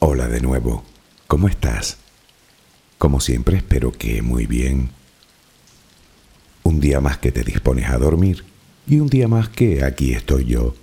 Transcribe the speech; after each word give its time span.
Hola 0.00 0.28
de 0.28 0.40
nuevo, 0.40 0.84
¿cómo 1.26 1.48
estás? 1.48 1.96
Como 2.98 3.18
siempre 3.18 3.56
espero 3.56 3.90
que 3.90 4.22
muy 4.22 4.46
bien. 4.46 4.90
Un 6.62 6.78
día 6.78 7.00
más 7.00 7.18
que 7.18 7.32
te 7.32 7.42
dispones 7.42 7.90
a 7.90 7.98
dormir 7.98 8.44
y 8.86 9.00
un 9.00 9.08
día 9.08 9.26
más 9.26 9.48
que 9.48 9.82
aquí 9.82 10.12
estoy 10.12 10.44
yo, 10.44 10.76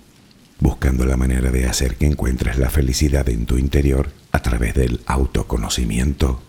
buscando 0.60 1.06
la 1.06 1.16
manera 1.16 1.50
de 1.50 1.64
hacer 1.64 1.96
que 1.96 2.04
encuentres 2.04 2.58
la 2.58 2.68
felicidad 2.68 3.26
en 3.30 3.46
tu 3.46 3.56
interior 3.56 4.12
a 4.32 4.42
través 4.42 4.74
del 4.74 5.00
autoconocimiento. 5.06 6.42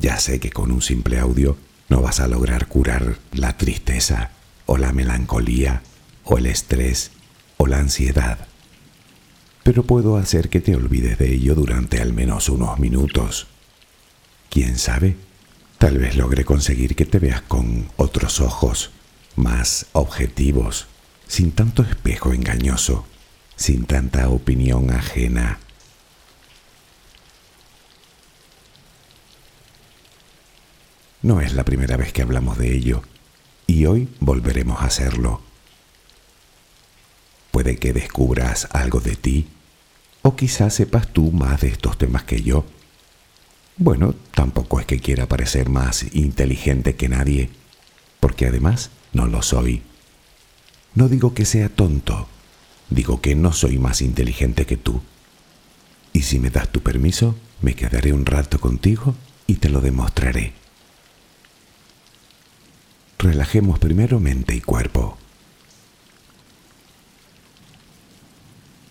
Ya 0.00 0.18
sé 0.18 0.38
que 0.38 0.50
con 0.50 0.70
un 0.70 0.82
simple 0.82 1.18
audio 1.18 1.56
no 1.88 2.02
vas 2.02 2.20
a 2.20 2.28
lograr 2.28 2.66
curar 2.66 3.16
la 3.32 3.56
tristeza 3.56 4.32
o 4.66 4.76
la 4.76 4.92
melancolía 4.92 5.80
o 6.24 6.36
el 6.36 6.44
estrés 6.44 7.10
o 7.56 7.66
la 7.66 7.78
ansiedad 7.78 8.49
pero 9.70 9.84
puedo 9.84 10.16
hacer 10.16 10.48
que 10.48 10.60
te 10.60 10.74
olvides 10.74 11.16
de 11.16 11.32
ello 11.32 11.54
durante 11.54 12.00
al 12.00 12.12
menos 12.12 12.48
unos 12.48 12.80
minutos. 12.80 13.46
¿Quién 14.48 14.76
sabe? 14.76 15.14
Tal 15.78 15.96
vez 15.96 16.16
logre 16.16 16.44
conseguir 16.44 16.96
que 16.96 17.06
te 17.06 17.20
veas 17.20 17.42
con 17.42 17.88
otros 17.94 18.40
ojos, 18.40 18.90
más 19.36 19.86
objetivos, 19.92 20.88
sin 21.28 21.52
tanto 21.52 21.84
espejo 21.84 22.32
engañoso, 22.32 23.06
sin 23.54 23.84
tanta 23.84 24.28
opinión 24.28 24.90
ajena. 24.90 25.60
No 31.22 31.40
es 31.40 31.54
la 31.54 31.64
primera 31.64 31.96
vez 31.96 32.12
que 32.12 32.22
hablamos 32.22 32.58
de 32.58 32.74
ello, 32.74 33.04
y 33.68 33.86
hoy 33.86 34.08
volveremos 34.18 34.80
a 34.80 34.86
hacerlo. 34.86 35.42
Puede 37.52 37.76
que 37.76 37.92
descubras 37.92 38.66
algo 38.72 38.98
de 38.98 39.14
ti 39.14 39.46
o 40.22 40.36
quizás 40.36 40.74
sepas 40.74 41.08
tú 41.08 41.32
más 41.32 41.60
de 41.60 41.68
estos 41.68 41.98
temas 41.98 42.24
que 42.24 42.42
yo. 42.42 42.64
Bueno, 43.76 44.14
tampoco 44.34 44.80
es 44.80 44.86
que 44.86 45.00
quiera 45.00 45.26
parecer 45.26 45.68
más 45.70 46.14
inteligente 46.14 46.96
que 46.96 47.08
nadie, 47.08 47.50
porque 48.20 48.46
además 48.46 48.90
no 49.12 49.26
lo 49.26 49.42
soy. 49.42 49.82
No 50.94 51.08
digo 51.08 51.34
que 51.34 51.44
sea 51.44 51.68
tonto, 51.68 52.28
digo 52.90 53.20
que 53.20 53.34
no 53.34 53.52
soy 53.52 53.78
más 53.78 54.02
inteligente 54.02 54.66
que 54.66 54.76
tú. 54.76 55.00
Y 56.12 56.22
si 56.22 56.38
me 56.38 56.50
das 56.50 56.70
tu 56.70 56.80
permiso, 56.80 57.36
me 57.62 57.74
quedaré 57.74 58.12
un 58.12 58.26
rato 58.26 58.60
contigo 58.60 59.14
y 59.46 59.54
te 59.54 59.68
lo 59.68 59.80
demostraré. 59.80 60.52
Relajemos 63.18 63.78
primero 63.78 64.18
mente 64.18 64.54
y 64.54 64.60
cuerpo. 64.60 65.19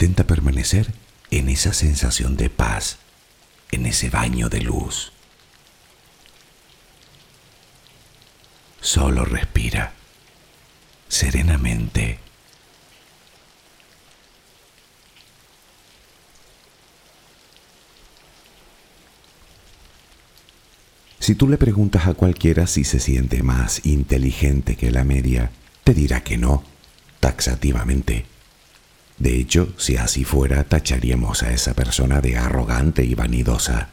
Intenta 0.00 0.24
permanecer 0.24 0.94
en 1.30 1.50
esa 1.50 1.74
sensación 1.74 2.38
de 2.38 2.48
paz, 2.48 2.96
en 3.70 3.84
ese 3.84 4.08
baño 4.08 4.48
de 4.48 4.62
luz. 4.62 5.12
Solo 8.80 9.26
respira 9.26 9.92
serenamente. 11.06 12.18
Si 21.18 21.34
tú 21.34 21.46
le 21.46 21.58
preguntas 21.58 22.06
a 22.06 22.14
cualquiera 22.14 22.66
si 22.66 22.84
se 22.84 23.00
siente 23.00 23.42
más 23.42 23.84
inteligente 23.84 24.76
que 24.76 24.90
la 24.90 25.04
media, 25.04 25.50
te 25.84 25.92
dirá 25.92 26.24
que 26.24 26.38
no, 26.38 26.64
taxativamente. 27.20 28.39
De 29.20 29.38
hecho, 29.38 29.74
si 29.76 29.98
así 29.98 30.24
fuera, 30.24 30.64
tacharíamos 30.64 31.42
a 31.42 31.52
esa 31.52 31.74
persona 31.74 32.22
de 32.22 32.38
arrogante 32.38 33.04
y 33.04 33.14
vanidosa. 33.14 33.90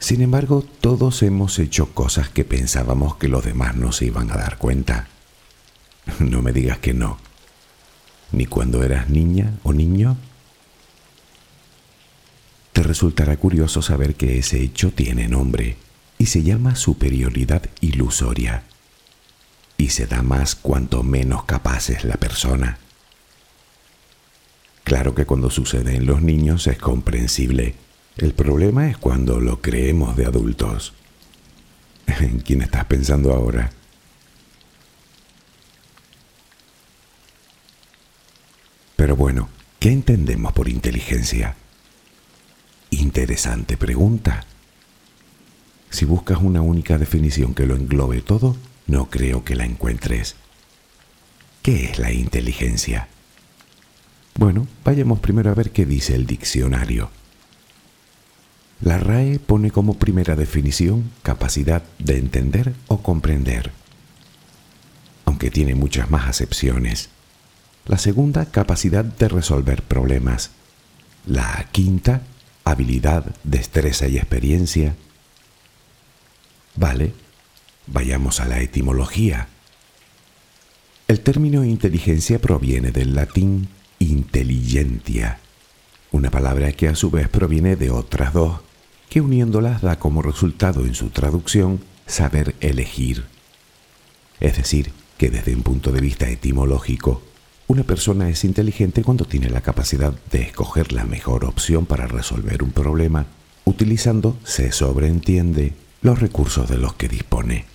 Sin 0.00 0.22
embargo, 0.22 0.64
todos 0.80 1.22
hemos 1.22 1.56
hecho 1.60 1.94
cosas 1.94 2.28
que 2.30 2.44
pensábamos 2.44 3.14
que 3.14 3.28
los 3.28 3.44
demás 3.44 3.76
no 3.76 3.92
se 3.92 4.06
iban 4.06 4.30
a 4.32 4.36
dar 4.36 4.58
cuenta. 4.58 5.06
No 6.18 6.42
me 6.42 6.52
digas 6.52 6.78
que 6.78 6.94
no. 6.94 7.18
Ni 8.32 8.46
cuando 8.46 8.82
eras 8.82 9.08
niña 9.08 9.52
o 9.62 9.72
niño. 9.72 10.16
Te 12.72 12.82
resultará 12.82 13.36
curioso 13.36 13.82
saber 13.82 14.16
que 14.16 14.38
ese 14.38 14.60
hecho 14.60 14.90
tiene 14.90 15.28
nombre 15.28 15.76
y 16.18 16.26
se 16.26 16.42
llama 16.42 16.74
superioridad 16.74 17.62
ilusoria. 17.80 18.64
Y 19.76 19.90
se 19.90 20.06
da 20.06 20.22
más 20.22 20.56
cuanto 20.56 21.04
menos 21.04 21.44
capaz 21.44 21.90
es 21.90 22.04
la 22.04 22.16
persona. 22.16 22.78
Claro 24.84 25.14
que 25.14 25.26
cuando 25.26 25.50
sucede 25.50 25.96
en 25.96 26.06
los 26.06 26.22
niños 26.22 26.66
es 26.66 26.78
comprensible. 26.78 27.74
El 28.16 28.34
problema 28.34 28.88
es 28.88 28.98
cuando 28.98 29.40
lo 29.40 29.60
creemos 29.60 30.16
de 30.16 30.26
adultos. 30.26 30.94
¿En 32.06 32.40
quién 32.40 32.62
estás 32.62 32.84
pensando 32.86 33.32
ahora? 33.32 33.70
Pero 38.96 39.16
bueno, 39.16 39.48
¿qué 39.78 39.90
entendemos 39.90 40.52
por 40.52 40.68
inteligencia? 40.68 41.56
Interesante 42.90 43.76
pregunta. 43.76 44.44
Si 45.88 46.04
buscas 46.04 46.38
una 46.42 46.60
única 46.60 46.98
definición 46.98 47.54
que 47.54 47.66
lo 47.66 47.76
englobe 47.76 48.20
todo, 48.20 48.56
no 48.86 49.08
creo 49.08 49.44
que 49.44 49.54
la 49.54 49.64
encuentres. 49.64 50.36
¿Qué 51.62 51.84
es 51.86 51.98
la 51.98 52.12
inteligencia? 52.12 53.08
Bueno, 54.40 54.66
vayamos 54.86 55.20
primero 55.20 55.50
a 55.50 55.54
ver 55.54 55.70
qué 55.70 55.84
dice 55.84 56.14
el 56.14 56.24
diccionario. 56.24 57.10
La 58.80 58.96
RAE 58.96 59.38
pone 59.38 59.70
como 59.70 59.98
primera 59.98 60.34
definición 60.34 61.10
capacidad 61.22 61.82
de 61.98 62.16
entender 62.16 62.72
o 62.88 63.02
comprender, 63.02 63.70
aunque 65.26 65.50
tiene 65.50 65.74
muchas 65.74 66.10
más 66.10 66.26
acepciones. 66.26 67.10
La 67.84 67.98
segunda, 67.98 68.46
capacidad 68.46 69.04
de 69.04 69.28
resolver 69.28 69.82
problemas. 69.82 70.52
La 71.26 71.66
quinta, 71.70 72.22
habilidad, 72.64 73.26
destreza 73.44 74.08
y 74.08 74.16
experiencia. 74.16 74.96
Vale, 76.76 77.12
vayamos 77.86 78.40
a 78.40 78.46
la 78.46 78.58
etimología. 78.60 79.48
El 81.08 81.20
término 81.20 81.62
inteligencia 81.62 82.38
proviene 82.38 82.90
del 82.90 83.14
latín 83.14 83.68
intelligentia, 84.00 85.38
una 86.10 86.30
palabra 86.30 86.72
que 86.72 86.88
a 86.88 86.96
su 86.96 87.10
vez 87.10 87.28
proviene 87.28 87.76
de 87.76 87.90
otras 87.90 88.32
dos, 88.32 88.60
que 89.08 89.20
uniéndolas 89.20 89.82
da 89.82 89.98
como 89.98 90.22
resultado 90.22 90.84
en 90.84 90.94
su 90.94 91.10
traducción 91.10 91.80
saber 92.06 92.56
elegir. 92.60 93.24
Es 94.40 94.56
decir, 94.56 94.92
que 95.18 95.30
desde 95.30 95.54
un 95.54 95.62
punto 95.62 95.92
de 95.92 96.00
vista 96.00 96.28
etimológico, 96.28 97.22
una 97.68 97.84
persona 97.84 98.28
es 98.28 98.42
inteligente 98.44 99.04
cuando 99.04 99.26
tiene 99.26 99.50
la 99.50 99.60
capacidad 99.60 100.14
de 100.32 100.42
escoger 100.42 100.92
la 100.92 101.04
mejor 101.04 101.44
opción 101.44 101.86
para 101.86 102.06
resolver 102.06 102.62
un 102.62 102.72
problema, 102.72 103.26
utilizando, 103.64 104.36
se 104.44 104.72
sobreentiende, 104.72 105.74
los 106.02 106.18
recursos 106.18 106.68
de 106.68 106.78
los 106.78 106.94
que 106.94 107.08
dispone. 107.08 107.66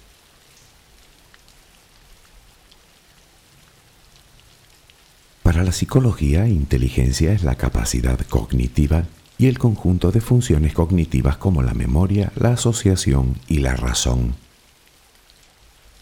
Para 5.45 5.63
la 5.63 5.71
psicología, 5.71 6.47
inteligencia 6.47 7.31
es 7.31 7.43
la 7.43 7.53
capacidad 7.53 8.19
cognitiva 8.21 9.03
y 9.37 9.45
el 9.45 9.59
conjunto 9.59 10.11
de 10.11 10.19
funciones 10.19 10.73
cognitivas 10.73 11.37
como 11.37 11.61
la 11.61 11.75
memoria, 11.75 12.31
la 12.35 12.53
asociación 12.53 13.35
y 13.47 13.59
la 13.59 13.75
razón. 13.75 14.33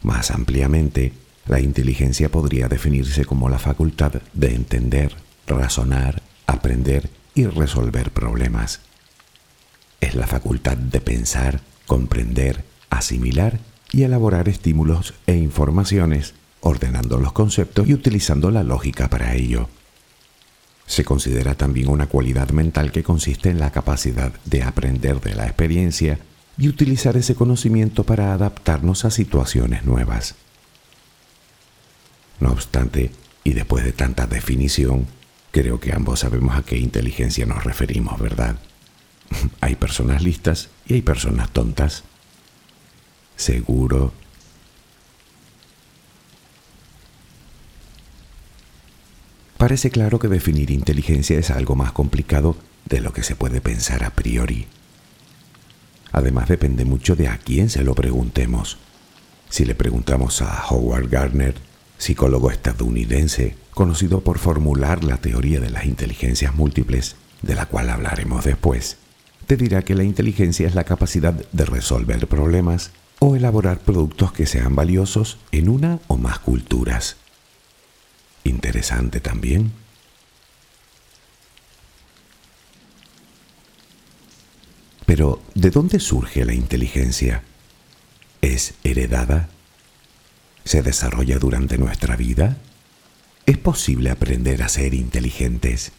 Más 0.02 0.32
ampliamente, 0.32 1.12
la 1.46 1.60
inteligencia 1.60 2.32
podría 2.32 2.70
definirse 2.70 3.26
como 3.26 3.50
la 3.50 3.60
facultad 3.60 4.14
de 4.32 4.56
entender, 4.56 5.14
razonar, 5.46 6.22
aprender 6.48 7.10
y 7.36 7.46
resolver 7.46 8.12
problemas. 8.12 8.80
Es 10.00 10.16
la 10.16 10.26
facultad 10.26 10.78
de 10.78 11.02
pensar, 11.02 11.60
comprender, 11.86 12.64
asimilar 12.90 13.60
y 13.92 14.04
elaborar 14.04 14.48
estímulos 14.48 15.16
e 15.28 15.36
informaciones, 15.36 16.34
ordenando 16.64 17.20
los 17.20 17.34
conceptos 17.34 17.88
y 17.88 17.94
utilizando 17.94 18.50
la 18.50 18.64
lógica 18.64 19.10
para 19.10 19.36
ello. 19.36 19.70
Se 20.86 21.06
considera 21.06 21.56
también 21.56 21.90
una 21.90 22.08
cualidad 22.08 22.50
mental 22.50 22.92
que 22.92 23.04
consiste 23.04 23.50
en 23.50 23.60
la 23.60 23.72
capacidad 23.72 24.34
de 24.46 24.64
aprender 24.64 25.22
de 25.22 25.36
la 25.36 25.46
experiencia 25.46 26.20
y 26.58 26.68
utilizar 26.68 27.18
ese 27.18 27.36
conocimiento 27.36 28.04
para 28.04 28.34
adaptarnos 28.34 29.06
a 29.06 29.12
situaciones 29.12 29.86
nuevas. 29.86 30.36
No 32.40 32.52
obstante, 32.52 33.12
y 33.44 33.54
después 33.54 33.84
de 33.84 33.94
tanta 33.94 34.28
definición, 34.28 35.08
creo 35.52 35.80
que 35.80 35.94
ambos 35.94 36.22
sabemos 36.22 36.56
a 36.56 36.64
qué 36.64 36.78
inteligencia 36.78 37.46
nos 37.46 37.64
referimos, 37.64 38.20
¿verdad? 38.20 38.58
hay 39.62 39.76
personas 39.76 40.22
listas 40.24 40.70
y 40.86 40.96
hay 40.96 41.02
personas 41.02 41.50
tontas. 41.52 42.04
Seguro. 43.36 44.14
Parece 49.64 49.92
claro 49.92 50.20
que 50.20 50.28
definir 50.28 50.72
inteligencia 50.72 51.40
es 51.40 51.50
algo 51.50 51.78
más 51.78 51.94
complicado 51.94 52.58
de 52.84 53.00
lo 53.00 53.14
que 53.14 53.24
se 53.24 53.38
puede 53.38 53.62
pensar 53.62 54.04
a 54.04 54.10
priori. 54.10 54.68
Además 56.12 56.50
depende 56.50 56.84
mucho 56.84 57.16
de 57.16 57.30
a 57.30 57.38
quién 57.38 57.70
se 57.70 57.82
lo 57.82 57.96
preguntemos. 57.96 58.78
Si 59.50 59.64
le 59.64 59.74
preguntamos 59.74 60.42
a 60.42 60.66
Howard 60.68 61.08
Gardner, 61.08 61.56
psicólogo 61.98 62.52
estadounidense 62.52 63.56
conocido 63.74 64.20
por 64.20 64.38
formular 64.38 65.06
la 65.06 65.16
teoría 65.16 65.62
de 65.62 65.70
las 65.70 65.86
inteligencias 65.86 66.54
múltiples, 66.54 67.16
de 67.42 67.56
la 67.56 67.66
cual 67.66 67.90
hablaremos 67.90 68.44
después, 68.44 68.98
te 69.48 69.56
dirá 69.56 69.84
que 69.84 69.96
la 69.96 70.04
inteligencia 70.04 70.68
es 70.68 70.76
la 70.76 70.84
capacidad 70.84 71.36
de 71.54 71.64
resolver 71.64 72.28
problemas 72.28 72.92
o 73.20 73.38
elaborar 73.38 73.80
productos 73.80 74.34
que 74.34 74.46
sean 74.46 74.76
valiosos 74.76 75.38
en 75.54 75.70
una 75.70 76.00
o 76.08 76.18
más 76.18 76.40
culturas. 76.40 77.16
Interesante 78.44 79.20
también. 79.20 79.72
Pero, 85.06 85.42
¿de 85.54 85.70
dónde 85.70 86.00
surge 86.00 86.46
la 86.46 86.54
inteligencia? 86.54 87.44
¿Es 88.42 88.74
heredada? 88.84 89.50
se 90.66 90.82
desarrolla 90.82 91.40
durante 91.40 91.78
nuestra 91.78 92.16
vida? 92.16 92.58
¿Es 93.46 93.58
posible 93.58 94.10
aprender 94.10 94.64
a 94.64 94.70
ser 94.70 94.94
inteligentes? 94.94 95.92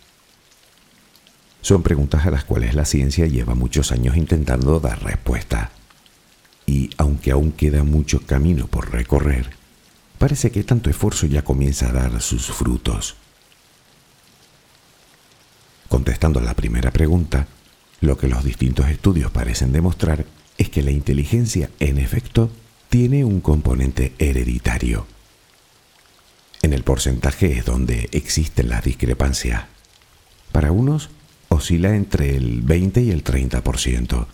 Son 1.61 1.83
preguntas 1.83 2.27
a 2.27 2.31
las 2.31 2.45
cuales 2.45 2.75
la 2.75 2.85
ciencia 2.85 3.27
lleva 3.27 3.55
muchos 3.55 3.93
años 3.93 4.17
intentando 4.17 4.81
dar 4.81 5.03
respuesta. 5.03 5.71
Y 6.67 6.91
aunque 6.97 7.31
aún 7.31 7.53
queda 7.53 7.85
mucho 7.85 8.21
camino 8.21 8.67
por 8.67 8.91
recorrer, 8.93 9.51
parece 10.19 10.51
que 10.51 10.65
tanto 10.65 10.91
esfuerzo 10.91 11.27
ya 11.27 11.43
comienza 11.43 11.89
a 11.89 11.93
dar 11.93 12.21
sus 12.21 12.47
frutos. 12.47 13.17
Contestando 15.89 16.41
a 16.41 16.43
la 16.43 16.55
primera 16.55 16.91
pregunta, 16.91 17.47
lo 18.01 18.19
que 18.19 18.29
los 18.29 18.45
distintos 18.45 18.89
estudios 18.89 19.31
parecen 19.31 19.73
demostrar 19.73 20.27
es 20.59 20.69
que 20.69 20.83
la 20.83 20.91
inteligencia, 20.91 21.71
en 21.81 21.99
efecto, 21.99 22.51
tiene 22.89 23.25
un 23.25 23.41
componente 23.41 24.13
hereditario. 24.19 25.07
En 26.63 26.73
el 26.73 26.85
porcentaje 26.85 27.59
es 27.59 27.65
donde 27.65 28.09
existen 28.13 28.69
las 28.69 28.85
discrepancias. 28.85 29.65
Para 30.53 30.73
unos 30.73 31.11
oscila 31.49 31.95
entre 31.95 32.37
el 32.37 32.63
20 32.63 33.03
y 33.03 33.11
el 33.11 33.25
30%. 33.25 34.27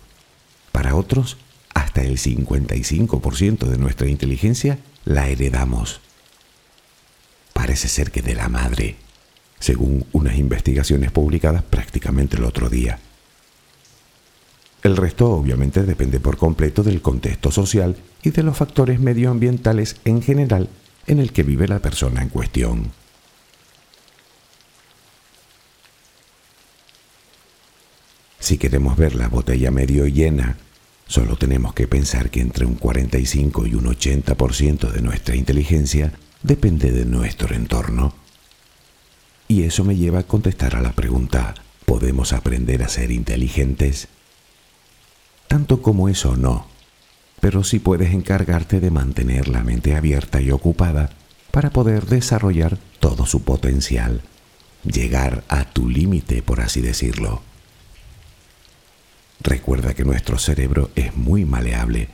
Para 0.71 0.95
otros, 0.95 1.37
hasta 1.73 2.03
el 2.03 2.17
55% 2.17 3.65
de 3.65 3.77
nuestra 3.77 4.07
inteligencia 4.07 4.79
la 5.05 5.27
heredamos. 5.27 6.01
Parece 7.53 7.87
ser 7.87 8.11
que 8.11 8.21
de 8.21 8.35
la 8.35 8.49
madre 8.49 8.97
según 9.61 10.05
unas 10.11 10.37
investigaciones 10.37 11.11
publicadas 11.11 11.63
prácticamente 11.63 12.35
el 12.35 12.43
otro 12.43 12.67
día. 12.69 12.99
El 14.83 14.97
resto 14.97 15.29
obviamente 15.29 15.83
depende 15.83 16.19
por 16.19 16.37
completo 16.37 16.81
del 16.81 17.01
contexto 17.01 17.51
social 17.51 17.95
y 18.23 18.31
de 18.31 18.41
los 18.41 18.57
factores 18.57 18.99
medioambientales 18.99 19.97
en 20.03 20.23
general 20.23 20.67
en 21.05 21.19
el 21.19 21.31
que 21.31 21.43
vive 21.43 21.67
la 21.67 21.79
persona 21.79 22.23
en 22.23 22.29
cuestión. 22.29 22.91
Si 28.39 28.57
queremos 28.57 28.97
ver 28.97 29.13
la 29.13 29.27
botella 29.27 29.69
medio 29.69 30.07
llena, 30.07 30.57
solo 31.11 31.35
tenemos 31.35 31.73
que 31.73 31.89
pensar 31.89 32.29
que 32.29 32.39
entre 32.39 32.65
un 32.65 32.75
45 32.75 33.67
y 33.67 33.75
un 33.75 33.83
80% 33.83 34.91
de 34.91 35.01
nuestra 35.01 35.35
inteligencia 35.35 36.13
depende 36.41 36.93
de 36.93 37.03
nuestro 37.03 37.53
entorno. 37.53 38.13
Y 39.49 39.63
eso 39.63 39.83
me 39.83 39.97
lleva 39.97 40.19
a 40.19 40.23
contestar 40.23 40.77
a 40.77 40.81
la 40.81 40.93
pregunta, 40.93 41.53
¿podemos 41.85 42.31
aprender 42.31 42.81
a 42.81 42.87
ser 42.87 43.11
inteligentes? 43.11 44.07
Tanto 45.49 45.81
como 45.81 46.07
eso 46.07 46.37
no, 46.37 46.67
pero 47.41 47.65
sí 47.65 47.79
puedes 47.79 48.13
encargarte 48.13 48.79
de 48.79 48.89
mantener 48.89 49.49
la 49.49 49.63
mente 49.63 49.97
abierta 49.97 50.39
y 50.39 50.51
ocupada 50.51 51.09
para 51.51 51.71
poder 51.71 52.05
desarrollar 52.05 52.77
todo 53.01 53.25
su 53.25 53.43
potencial, 53.43 54.21
llegar 54.85 55.43
a 55.49 55.65
tu 55.65 55.89
límite, 55.89 56.41
por 56.41 56.61
así 56.61 56.79
decirlo. 56.79 57.41
Que 59.81 60.05
nuestro 60.05 60.37
cerebro 60.37 60.89
es 60.95 61.17
muy 61.17 61.43
maleable 61.43 62.07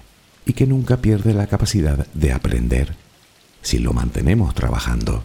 y 0.45 0.53
que 0.53 0.65
nunca 0.65 0.97
pierde 0.97 1.33
la 1.33 1.47
capacidad 1.47 2.07
de 2.13 2.31
aprender 2.31 2.95
si 3.61 3.77
lo 3.77 3.93
mantenemos 3.93 4.55
trabajando. 4.55 5.23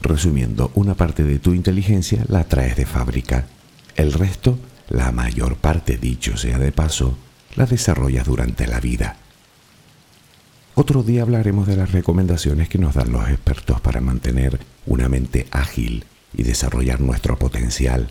Resumiendo, 0.00 0.70
una 0.74 0.94
parte 0.94 1.24
de 1.24 1.38
tu 1.38 1.54
inteligencia 1.54 2.24
la 2.28 2.44
traes 2.44 2.76
de 2.76 2.86
fábrica. 2.86 3.46
El 3.96 4.12
resto, 4.12 4.58
la 4.90 5.10
mayor 5.10 5.56
parte, 5.56 5.96
dicho 5.96 6.36
sea 6.36 6.58
de 6.58 6.70
paso, 6.70 7.16
la 7.56 7.66
desarrollas 7.66 8.26
durante 8.26 8.66
la 8.66 8.78
vida. 8.78 9.16
Otro 10.74 11.02
día 11.02 11.22
hablaremos 11.22 11.66
de 11.66 11.76
las 11.76 11.90
recomendaciones 11.92 12.68
que 12.68 12.78
nos 12.78 12.94
dan 12.94 13.10
los 13.10 13.28
expertos 13.30 13.80
para 13.80 14.02
mantener 14.02 14.60
una 14.84 15.08
mente 15.08 15.46
ágil 15.50 16.04
y 16.34 16.42
desarrollar 16.42 17.00
nuestro 17.00 17.38
potencial. 17.38 18.10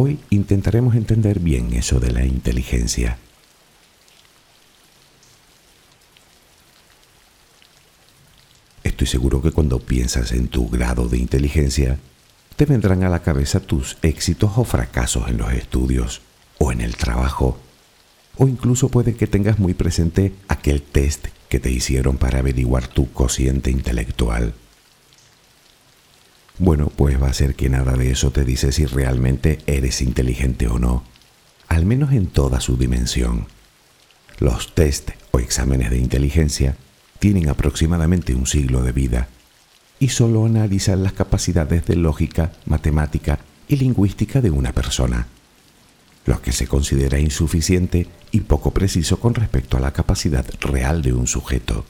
Hoy 0.00 0.20
intentaremos 0.30 0.94
entender 0.94 1.40
bien 1.40 1.72
eso 1.72 1.98
de 1.98 2.12
la 2.12 2.24
inteligencia. 2.24 3.18
Estoy 8.84 9.08
seguro 9.08 9.42
que 9.42 9.50
cuando 9.50 9.80
piensas 9.80 10.30
en 10.30 10.46
tu 10.46 10.68
grado 10.68 11.08
de 11.08 11.18
inteligencia, 11.18 11.98
te 12.54 12.64
vendrán 12.64 13.02
a 13.02 13.08
la 13.08 13.22
cabeza 13.24 13.58
tus 13.58 13.98
éxitos 14.02 14.52
o 14.54 14.62
fracasos 14.62 15.28
en 15.30 15.38
los 15.38 15.52
estudios 15.52 16.22
o 16.58 16.70
en 16.70 16.80
el 16.80 16.94
trabajo. 16.94 17.58
O 18.36 18.46
incluso 18.46 18.90
puede 18.90 19.16
que 19.16 19.26
tengas 19.26 19.58
muy 19.58 19.74
presente 19.74 20.32
aquel 20.46 20.80
test 20.80 21.26
que 21.48 21.58
te 21.58 21.72
hicieron 21.72 22.18
para 22.18 22.38
averiguar 22.38 22.86
tu 22.86 23.10
cociente 23.10 23.72
intelectual. 23.72 24.54
Bueno, 26.58 26.90
pues 26.94 27.22
va 27.22 27.28
a 27.28 27.34
ser 27.34 27.54
que 27.54 27.68
nada 27.68 27.96
de 27.96 28.10
eso 28.10 28.32
te 28.32 28.44
dice 28.44 28.72
si 28.72 28.84
realmente 28.84 29.60
eres 29.66 30.02
inteligente 30.02 30.66
o 30.66 30.78
no, 30.78 31.04
al 31.68 31.86
menos 31.86 32.12
en 32.12 32.26
toda 32.26 32.60
su 32.60 32.76
dimensión. 32.76 33.46
Los 34.40 34.74
test 34.74 35.10
o 35.30 35.38
exámenes 35.38 35.90
de 35.90 35.98
inteligencia 35.98 36.76
tienen 37.20 37.48
aproximadamente 37.48 38.34
un 38.34 38.46
siglo 38.46 38.82
de 38.82 38.92
vida 38.92 39.28
y 40.00 40.08
solo 40.08 40.46
analizan 40.46 41.04
las 41.04 41.12
capacidades 41.12 41.86
de 41.86 41.96
lógica, 41.96 42.52
matemática 42.66 43.38
y 43.68 43.76
lingüística 43.76 44.40
de 44.40 44.50
una 44.50 44.72
persona, 44.72 45.28
lo 46.26 46.42
que 46.42 46.52
se 46.52 46.66
considera 46.66 47.20
insuficiente 47.20 48.08
y 48.32 48.40
poco 48.40 48.72
preciso 48.72 49.20
con 49.20 49.34
respecto 49.34 49.76
a 49.76 49.80
la 49.80 49.92
capacidad 49.92 50.44
real 50.60 51.02
de 51.02 51.12
un 51.12 51.26
sujeto. 51.28 51.84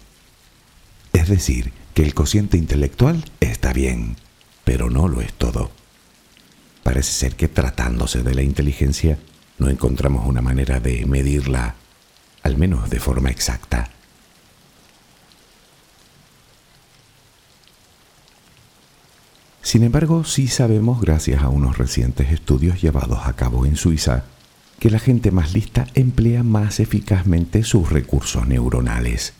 Es 1.13 1.29
decir, 1.29 1.73
que 1.95 2.03
el 2.03 2.15
cociente 2.15 2.57
intelectual 2.57 3.25
está 3.41 3.73
bien, 3.73 4.17
pero 4.69 4.91
no 4.91 5.09
lo 5.09 5.23
es 5.23 5.33
todo. 5.33 5.71
Parece 6.83 7.11
ser 7.11 7.37
que 7.37 7.49
tratándose 7.49 8.23
de 8.23 8.35
la 8.35 8.43
inteligencia 8.43 9.19
no 9.57 9.71
encontramos 9.71 10.27
una 10.27 10.43
manera 10.43 10.79
de 10.79 11.07
medirla, 11.07 11.75
al 12.43 12.59
menos 12.59 12.91
de 12.91 13.01
forma 13.01 13.31
exacta. 13.31 13.89
Sin 19.63 19.85
embargo, 19.85 20.25
sí 20.25 20.49
sabemos, 20.49 21.01
gracias 21.01 21.43
a 21.43 21.49
unos 21.49 21.79
recientes 21.79 22.31
estudios 22.31 22.83
llevados 22.83 23.21
a 23.25 23.33
cabo 23.33 23.65
en 23.65 23.75
Suiza, 23.75 24.25
que 24.81 24.91
la 24.91 24.99
gente 24.99 25.31
más 25.31 25.55
lista 25.55 25.87
emplea 25.95 26.43
más 26.43 26.79
eficazmente 26.79 27.65
sus 27.65 27.89
recursos 27.89 28.47
neuronales. 28.47 29.33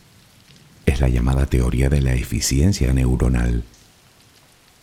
Es 0.87 1.03
la 1.03 1.11
llamada 1.11 1.45
teoría 1.45 1.91
de 1.91 2.01
la 2.01 2.15
eficiencia 2.15 2.95
neuronal. 2.95 3.65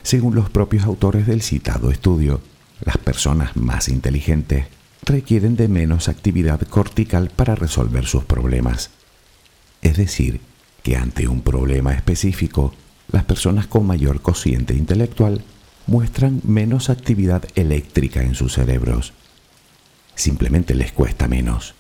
Según 0.06 0.36
los 0.36 0.52
propios 0.52 0.84
autores 0.84 1.26
del 1.26 1.42
citado 1.42 1.90
estudio, 1.90 2.40
las 2.82 3.00
personas 3.00 3.58
más 3.58 3.90
inteligentes 3.90 4.68
requieren 5.02 5.56
de 5.56 5.68
menos 5.68 6.10
actividad 6.10 6.62
cortical 6.62 7.32
para 7.36 7.56
resolver 7.56 8.06
sus 8.06 8.24
problemas. 8.24 8.92
Es 9.82 9.98
decir, 9.98 10.42
que 10.84 10.96
ante 10.96 11.28
un 11.28 11.42
problema 11.42 11.92
específico, 11.96 12.72
las 13.12 13.24
personas 13.24 13.66
con 13.66 13.88
mayor 13.88 14.22
cociente 14.22 14.76
intelectual 14.76 15.44
muestran 15.88 16.40
menos 16.44 16.92
actividad 16.92 17.44
eléctrica 17.56 18.22
en 18.22 18.36
sus 18.36 18.54
cerebros. 18.54 19.12
Simplemente 20.14 20.76
les 20.76 20.92
cuesta 20.92 21.28
menos. 21.28 21.74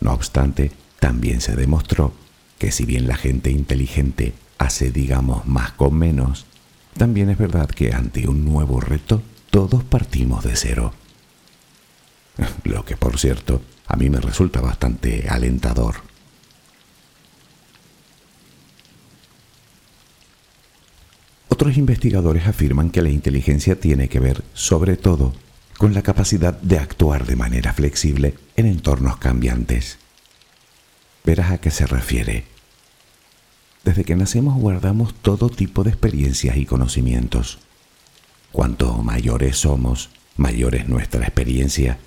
No 0.00 0.12
obstante, 0.14 0.72
también 0.98 1.40
se 1.40 1.54
demostró 1.54 2.12
que 2.58 2.72
si 2.72 2.84
bien 2.84 3.06
la 3.06 3.14
gente 3.14 3.52
inteligente 3.52 4.34
hace, 4.58 4.90
digamos, 4.90 5.46
más 5.46 5.70
con 5.70 5.94
menos, 5.94 6.46
también 6.96 7.30
es 7.30 7.38
verdad 7.38 7.68
que 7.68 7.92
ante 7.92 8.28
un 8.28 8.44
nuevo 8.44 8.80
reto 8.80 9.22
todos 9.50 9.84
partimos 9.84 10.44
de 10.44 10.56
cero. 10.56 10.92
Lo 12.64 12.84
que, 12.84 12.96
por 12.96 13.18
cierto, 13.18 13.62
a 13.86 13.96
mí 13.96 14.08
me 14.10 14.20
resulta 14.20 14.60
bastante 14.60 15.28
alentador. 15.28 15.96
Otros 21.48 21.76
investigadores 21.76 22.46
afirman 22.46 22.90
que 22.90 23.02
la 23.02 23.10
inteligencia 23.10 23.78
tiene 23.78 24.08
que 24.08 24.20
ver, 24.20 24.42
sobre 24.54 24.96
todo, 24.96 25.34
con 25.78 25.94
la 25.94 26.02
capacidad 26.02 26.58
de 26.60 26.78
actuar 26.78 27.26
de 27.26 27.36
manera 27.36 27.72
flexible 27.72 28.34
en 28.56 28.66
entornos 28.66 29.18
cambiantes. 29.18 29.98
Verás 31.24 31.52
a 31.52 31.58
qué 31.58 31.70
se 31.70 31.86
refiere. 31.86 32.51
Desde 33.84 34.04
que 34.04 34.14
nacemos 34.14 34.56
guardamos 34.56 35.14
todo 35.14 35.48
tipo 35.48 35.82
de 35.82 35.90
experiencias 35.90 36.56
y 36.56 36.66
conocimientos. 36.66 37.58
Cuanto 38.52 39.02
mayores 39.02 39.56
somos, 39.56 40.10
mayor 40.36 40.74
es 40.76 40.88
nuestra 40.88 41.22
experiencia, 41.22 41.98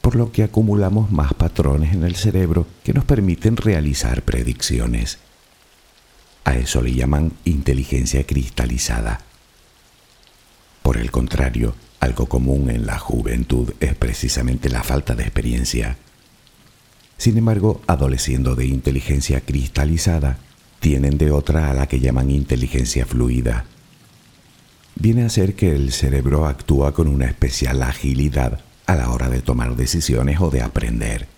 por 0.00 0.14
lo 0.14 0.30
que 0.30 0.44
acumulamos 0.44 1.10
más 1.10 1.34
patrones 1.34 1.92
en 1.92 2.04
el 2.04 2.14
cerebro 2.14 2.66
que 2.84 2.92
nos 2.92 3.04
permiten 3.04 3.56
realizar 3.56 4.22
predicciones. 4.22 5.18
A 6.44 6.56
eso 6.56 6.82
le 6.82 6.94
llaman 6.94 7.32
inteligencia 7.44 8.24
cristalizada. 8.24 9.20
Por 10.82 10.98
el 10.98 11.10
contrario, 11.10 11.74
algo 12.00 12.26
común 12.26 12.70
en 12.70 12.86
la 12.86 12.98
juventud 12.98 13.74
es 13.80 13.94
precisamente 13.96 14.70
la 14.70 14.84
falta 14.84 15.14
de 15.14 15.24
experiencia. 15.24 15.96
Sin 17.16 17.36
embargo, 17.36 17.82
adoleciendo 17.88 18.54
de 18.54 18.66
inteligencia 18.66 19.40
cristalizada, 19.40 20.38
tienen 20.80 21.18
de 21.18 21.30
otra 21.30 21.70
a 21.70 21.74
la 21.74 21.86
que 21.86 22.00
llaman 22.00 22.30
inteligencia 22.30 23.04
fluida. 23.06 23.64
Viene 24.94 25.24
a 25.24 25.28
ser 25.28 25.54
que 25.54 25.74
el 25.74 25.92
cerebro 25.92 26.46
actúa 26.46 26.92
con 26.92 27.08
una 27.08 27.26
especial 27.26 27.82
agilidad 27.82 28.60
a 28.86 28.96
la 28.96 29.10
hora 29.10 29.28
de 29.28 29.42
tomar 29.42 29.76
decisiones 29.76 30.40
o 30.40 30.50
de 30.50 30.62
aprender. 30.62 31.28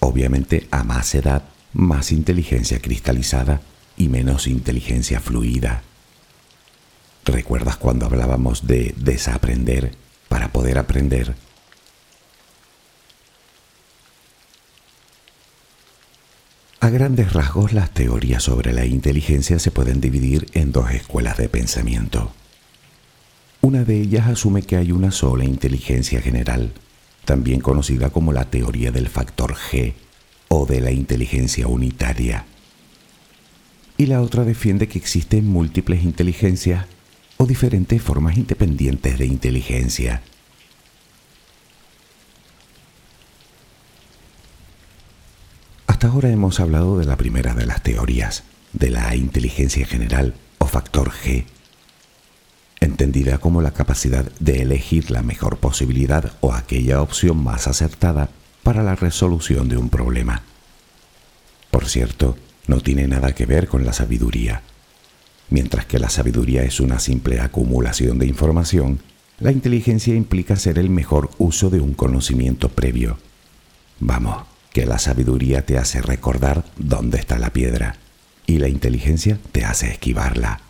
obviamente 0.00 0.66
a 0.70 0.82
más 0.82 1.14
edad, 1.14 1.44
más 1.72 2.10
inteligencia 2.10 2.80
cristalizada 2.80 3.60
y 3.96 4.08
menos 4.08 4.46
inteligencia 4.46 5.20
fluida. 5.20 5.82
¿Recuerdas 7.24 7.76
cuando 7.76 8.06
hablábamos 8.06 8.66
de 8.66 8.94
desaprender 8.96 9.92
para 10.28 10.48
poder 10.52 10.78
aprender? 10.78 11.34
A 16.82 16.88
grandes 16.88 17.34
rasgos, 17.34 17.74
las 17.74 17.90
teorías 17.90 18.42
sobre 18.42 18.72
la 18.72 18.86
inteligencia 18.86 19.58
se 19.58 19.70
pueden 19.70 20.00
dividir 20.00 20.46
en 20.54 20.72
dos 20.72 20.90
escuelas 20.92 21.36
de 21.36 21.50
pensamiento. 21.50 22.32
Una 23.60 23.84
de 23.84 24.00
ellas 24.00 24.28
asume 24.28 24.62
que 24.62 24.76
hay 24.76 24.90
una 24.90 25.10
sola 25.10 25.44
inteligencia 25.44 26.22
general, 26.22 26.72
también 27.26 27.60
conocida 27.60 28.08
como 28.08 28.32
la 28.32 28.46
teoría 28.46 28.92
del 28.92 29.10
factor 29.10 29.56
G 29.56 29.92
o 30.48 30.64
de 30.64 30.80
la 30.80 30.90
inteligencia 30.90 31.68
unitaria. 31.68 32.46
Y 33.98 34.06
la 34.06 34.22
otra 34.22 34.44
defiende 34.44 34.88
que 34.88 34.98
existen 34.98 35.46
múltiples 35.46 36.02
inteligencias 36.02 36.86
o 37.36 37.44
diferentes 37.44 38.00
formas 38.00 38.38
independientes 38.38 39.18
de 39.18 39.26
inteligencia. 39.26 40.22
Hasta 46.00 46.14
ahora 46.14 46.30
hemos 46.30 46.60
hablado 46.60 46.96
de 46.96 47.04
la 47.04 47.18
primera 47.18 47.52
de 47.52 47.66
las 47.66 47.82
teorías, 47.82 48.44
de 48.72 48.88
la 48.88 49.14
inteligencia 49.14 49.84
general 49.84 50.32
o 50.56 50.64
factor 50.64 51.10
G 51.10 51.44
entendida 52.80 53.36
como 53.36 53.60
la 53.60 53.72
capacidad 53.72 54.24
de 54.40 54.62
elegir 54.62 55.10
la 55.10 55.22
mejor 55.22 55.58
posibilidad 55.58 56.32
o 56.40 56.54
aquella 56.54 57.02
opción 57.02 57.44
más 57.44 57.68
acertada 57.68 58.30
para 58.62 58.82
la 58.82 58.96
resolución 58.96 59.68
de 59.68 59.76
un 59.76 59.90
problema. 59.90 60.40
Por 61.70 61.84
cierto, 61.84 62.38
no 62.66 62.80
tiene 62.80 63.06
nada 63.06 63.34
que 63.34 63.44
ver 63.44 63.68
con 63.68 63.84
la 63.84 63.92
sabiduría. 63.92 64.62
Mientras 65.50 65.84
que 65.84 65.98
la 65.98 66.08
sabiduría 66.08 66.62
es 66.62 66.80
una 66.80 66.98
simple 66.98 67.42
acumulación 67.42 68.18
de 68.18 68.24
información, 68.24 69.00
la 69.38 69.52
inteligencia 69.52 70.14
implica 70.14 70.54
hacer 70.54 70.78
el 70.78 70.88
mejor 70.88 71.28
uso 71.36 71.68
de 71.68 71.80
un 71.80 71.92
conocimiento 71.92 72.70
previo. 72.70 73.18
Vamos, 73.98 74.49
que 74.72 74.86
la 74.86 74.98
sabiduría 74.98 75.66
te 75.66 75.78
hace 75.78 76.00
recordar 76.00 76.64
dónde 76.76 77.18
está 77.18 77.38
la 77.38 77.52
piedra 77.52 77.96
y 78.46 78.58
la 78.58 78.68
inteligencia 78.68 79.38
te 79.52 79.64
hace 79.64 79.90
esquivarla. 79.90 80.60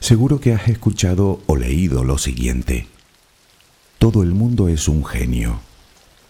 Seguro 0.00 0.38
que 0.38 0.52
has 0.52 0.68
escuchado 0.68 1.42
o 1.46 1.56
leído 1.56 2.04
lo 2.04 2.18
siguiente. 2.18 2.86
Todo 3.98 4.22
el 4.22 4.32
mundo 4.34 4.68
es 4.68 4.86
un 4.86 5.04
genio, 5.04 5.60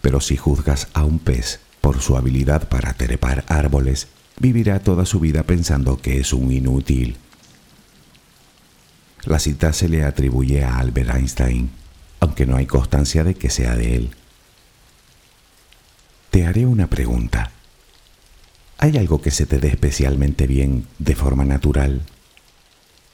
pero 0.01 0.21
si 0.21 0.37
juzgas 0.37 0.87
a 0.93 1.03
un 1.03 1.19
pez 1.19 1.59
por 1.81 1.99
su 1.99 2.15
habilidad 2.15 2.69
para 2.69 2.93
trepar 2.93 3.43
árboles, 3.49 4.07
vivirá 4.39 4.79
toda 4.79 5.05
su 5.05 5.19
vida 5.19 5.43
pensando 5.43 5.97
que 5.97 6.19
es 6.19 6.31
un 6.31 6.51
inútil. 6.51 7.17
La 9.25 9.39
cita 9.39 9.73
se 9.73 9.89
le 9.89 10.05
atribuye 10.05 10.63
a 10.63 10.77
Albert 10.77 11.09
Einstein, 11.09 11.69
aunque 12.25 12.47
no 12.47 12.57
hay 12.57 12.65
constancia 12.65 13.23
de 13.23 13.35
que 13.35 13.51
sea 13.51 13.75
de 13.75 13.95
él. 13.95 14.09
Te 16.31 16.45
haré 16.45 16.65
una 16.65 16.87
pregunta. 16.87 17.51
¿Hay 18.79 18.97
algo 18.97 19.21
que 19.21 19.29
se 19.29 19.45
te 19.45 19.59
dé 19.59 19.67
especialmente 19.67 20.47
bien 20.47 20.87
de 20.97 21.15
forma 21.15 21.45
natural? 21.45 22.01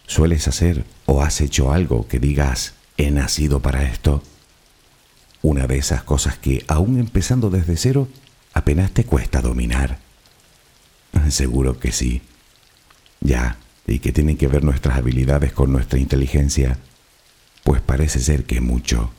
¿Sueles 0.08 0.48
hacer 0.48 0.86
o 1.06 1.22
has 1.22 1.42
hecho 1.42 1.74
algo 1.74 2.08
que 2.08 2.20
digas, 2.20 2.74
he 2.96 3.12
nacido 3.12 3.60
para 3.60 3.84
esto? 3.84 4.24
Una 5.42 5.68
de 5.68 5.78
esas 5.78 6.04
cosas 6.04 6.38
que, 6.38 6.64
aún 6.70 6.98
empezando 6.98 7.50
desde 7.50 7.76
cero, 7.76 8.08
apenas 8.54 8.92
te 8.92 9.04
cuesta 9.04 9.42
dominar. 9.42 10.00
Seguro 11.30 11.80
que 11.80 11.92
sí. 11.92 12.22
Ya, 13.20 13.58
¿y 13.86 14.00
qué 14.00 14.14
tienen 14.14 14.38
que 14.38 14.48
ver 14.48 14.64
nuestras 14.64 14.98
habilidades 14.98 15.52
con 15.52 15.72
nuestra 15.72 16.00
inteligencia? 16.00 16.80
Pues 17.64 17.82
parece 17.82 18.20
ser 18.20 18.46
que 18.46 18.62
mucho, 18.62 19.12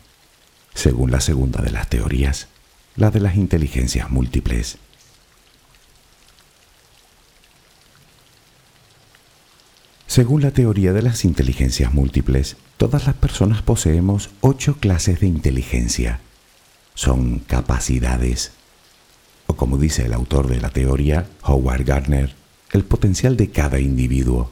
según 0.74 1.10
la 1.10 1.20
segunda 1.20 1.62
de 1.62 1.70
las 1.70 1.88
teorías, 1.88 2.48
la 2.96 3.10
de 3.10 3.20
las 3.20 3.36
inteligencias 3.36 4.10
múltiples. 4.10 4.78
Según 10.06 10.42
la 10.42 10.50
teoría 10.50 10.92
de 10.92 11.00
las 11.00 11.24
inteligencias 11.24 11.94
múltiples, 11.94 12.56
todas 12.76 13.06
las 13.06 13.14
personas 13.14 13.62
poseemos 13.62 14.28
ocho 14.42 14.76
clases 14.78 15.20
de 15.20 15.26
inteligencia. 15.26 16.20
Son 16.94 17.38
capacidades, 17.38 18.52
o 19.46 19.56
como 19.56 19.78
dice 19.78 20.04
el 20.04 20.12
autor 20.12 20.48
de 20.48 20.60
la 20.60 20.68
teoría, 20.68 21.26
Howard 21.44 21.84
Gardner, 21.84 22.34
el 22.72 22.84
potencial 22.84 23.38
de 23.38 23.50
cada 23.50 23.80
individuo. 23.80 24.50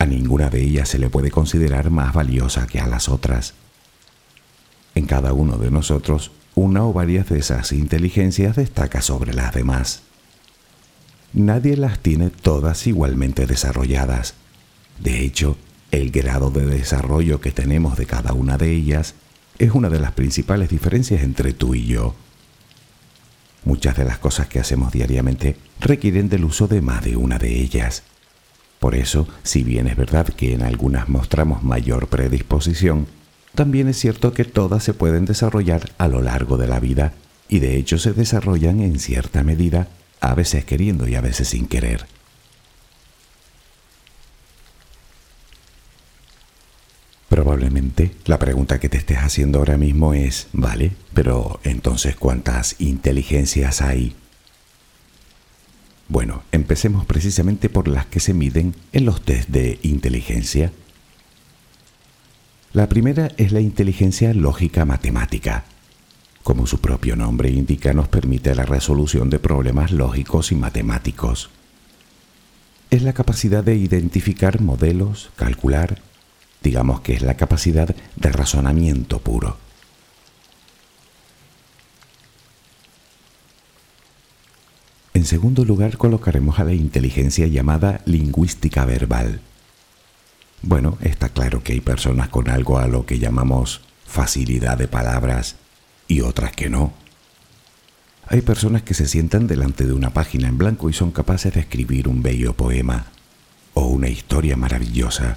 A 0.00 0.06
ninguna 0.06 0.50
de 0.50 0.60
ellas 0.60 0.88
se 0.88 0.98
le 0.98 1.08
puede 1.08 1.30
considerar 1.30 1.90
más 1.90 2.12
valiosa 2.12 2.66
que 2.66 2.80
a 2.80 2.88
las 2.88 3.08
otras. 3.08 3.54
En 4.96 5.06
cada 5.06 5.32
uno 5.32 5.56
de 5.56 5.70
nosotros, 5.70 6.32
una 6.56 6.84
o 6.84 6.92
varias 6.92 7.28
de 7.28 7.38
esas 7.38 7.70
inteligencias 7.70 8.56
destaca 8.56 9.00
sobre 9.00 9.32
las 9.32 9.54
demás 9.54 10.02
nadie 11.32 11.76
las 11.76 11.98
tiene 12.00 12.30
todas 12.30 12.86
igualmente 12.86 13.46
desarrolladas. 13.46 14.34
De 14.98 15.24
hecho, 15.24 15.56
el 15.90 16.10
grado 16.10 16.50
de 16.50 16.66
desarrollo 16.66 17.40
que 17.40 17.52
tenemos 17.52 17.96
de 17.96 18.06
cada 18.06 18.32
una 18.32 18.58
de 18.58 18.72
ellas 18.72 19.14
es 19.58 19.72
una 19.72 19.88
de 19.88 20.00
las 20.00 20.12
principales 20.12 20.70
diferencias 20.70 21.22
entre 21.22 21.52
tú 21.52 21.74
y 21.74 21.86
yo. 21.86 22.14
Muchas 23.64 23.96
de 23.96 24.04
las 24.04 24.18
cosas 24.18 24.46
que 24.48 24.58
hacemos 24.58 24.92
diariamente 24.92 25.56
requieren 25.80 26.28
del 26.28 26.44
uso 26.44 26.66
de 26.66 26.80
más 26.80 27.04
de 27.04 27.16
una 27.16 27.38
de 27.38 27.60
ellas. 27.60 28.02
Por 28.80 28.94
eso, 28.94 29.28
si 29.42 29.62
bien 29.62 29.86
es 29.86 29.96
verdad 29.96 30.26
que 30.26 30.54
en 30.54 30.62
algunas 30.62 31.08
mostramos 31.08 31.62
mayor 31.62 32.08
predisposición, 32.08 33.06
también 33.54 33.88
es 33.88 33.98
cierto 33.98 34.32
que 34.32 34.44
todas 34.44 34.82
se 34.82 34.94
pueden 34.94 35.26
desarrollar 35.26 35.92
a 35.98 36.08
lo 36.08 36.22
largo 36.22 36.56
de 36.56 36.66
la 36.66 36.80
vida 36.80 37.12
y 37.46 37.58
de 37.58 37.76
hecho 37.76 37.98
se 37.98 38.14
desarrollan 38.14 38.80
en 38.80 38.98
cierta 38.98 39.42
medida 39.42 39.88
a 40.20 40.34
veces 40.34 40.64
queriendo 40.64 41.06
y 41.06 41.14
a 41.14 41.20
veces 41.20 41.48
sin 41.48 41.66
querer. 41.66 42.06
Probablemente 47.28 48.12
la 48.24 48.38
pregunta 48.38 48.80
que 48.80 48.88
te 48.88 48.96
estés 48.96 49.18
haciendo 49.18 49.58
ahora 49.58 49.76
mismo 49.76 50.14
es, 50.14 50.48
vale, 50.52 50.92
pero 51.12 51.60
entonces 51.64 52.16
¿cuántas 52.16 52.80
inteligencias 52.80 53.82
hay? 53.82 54.16
Bueno, 56.10 56.42
empecemos 56.52 57.06
precisamente 57.06 57.70
por 57.70 57.88
las 57.88 58.04
que 58.04 58.20
se 58.20 58.34
miden 58.34 58.74
en 58.92 59.06
los 59.06 59.22
test 59.22 59.48
de 59.48 59.78
inteligencia. 59.82 60.72
La 62.74 62.88
primera 62.88 63.30
es 63.38 63.52
la 63.52 63.60
inteligencia 63.60 64.34
lógica 64.34 64.84
matemática 64.84 65.64
como 66.42 66.66
su 66.66 66.80
propio 66.80 67.16
nombre 67.16 67.50
indica, 67.50 67.92
nos 67.92 68.08
permite 68.08 68.54
la 68.54 68.64
resolución 68.64 69.30
de 69.30 69.38
problemas 69.38 69.92
lógicos 69.92 70.52
y 70.52 70.54
matemáticos. 70.54 71.50
Es 72.90 73.02
la 73.02 73.12
capacidad 73.12 73.62
de 73.62 73.76
identificar 73.76 74.60
modelos, 74.60 75.30
calcular, 75.36 76.00
digamos 76.62 77.02
que 77.02 77.12
es 77.12 77.22
la 77.22 77.34
capacidad 77.36 77.94
de 78.16 78.32
razonamiento 78.32 79.20
puro. 79.20 79.58
En 85.20 85.26
segundo 85.26 85.66
lugar 85.66 85.98
colocaremos 85.98 86.60
a 86.60 86.64
la 86.64 86.72
inteligencia 86.72 87.46
llamada 87.46 88.00
lingüística 88.06 88.86
verbal. 88.86 89.42
Bueno, 90.62 90.96
está 91.02 91.28
claro 91.28 91.62
que 91.62 91.74
hay 91.74 91.82
personas 91.82 92.30
con 92.30 92.48
algo 92.48 92.78
a 92.78 92.88
lo 92.88 93.04
que 93.04 93.18
llamamos 93.18 93.82
facilidad 94.06 94.78
de 94.78 94.88
palabras, 94.88 95.56
y 96.08 96.22
otras 96.22 96.52
que 96.52 96.70
no. 96.70 96.94
Hay 98.28 98.40
personas 98.40 98.80
que 98.80 98.94
se 98.94 99.06
sientan 99.06 99.46
delante 99.46 99.84
de 99.84 99.92
una 99.92 100.08
página 100.08 100.48
en 100.48 100.56
blanco 100.56 100.88
y 100.88 100.94
son 100.94 101.10
capaces 101.10 101.52
de 101.52 101.60
escribir 101.60 102.08
un 102.08 102.22
bello 102.22 102.54
poema 102.54 103.08
o 103.74 103.88
una 103.88 104.08
historia 104.08 104.56
maravillosa. 104.56 105.36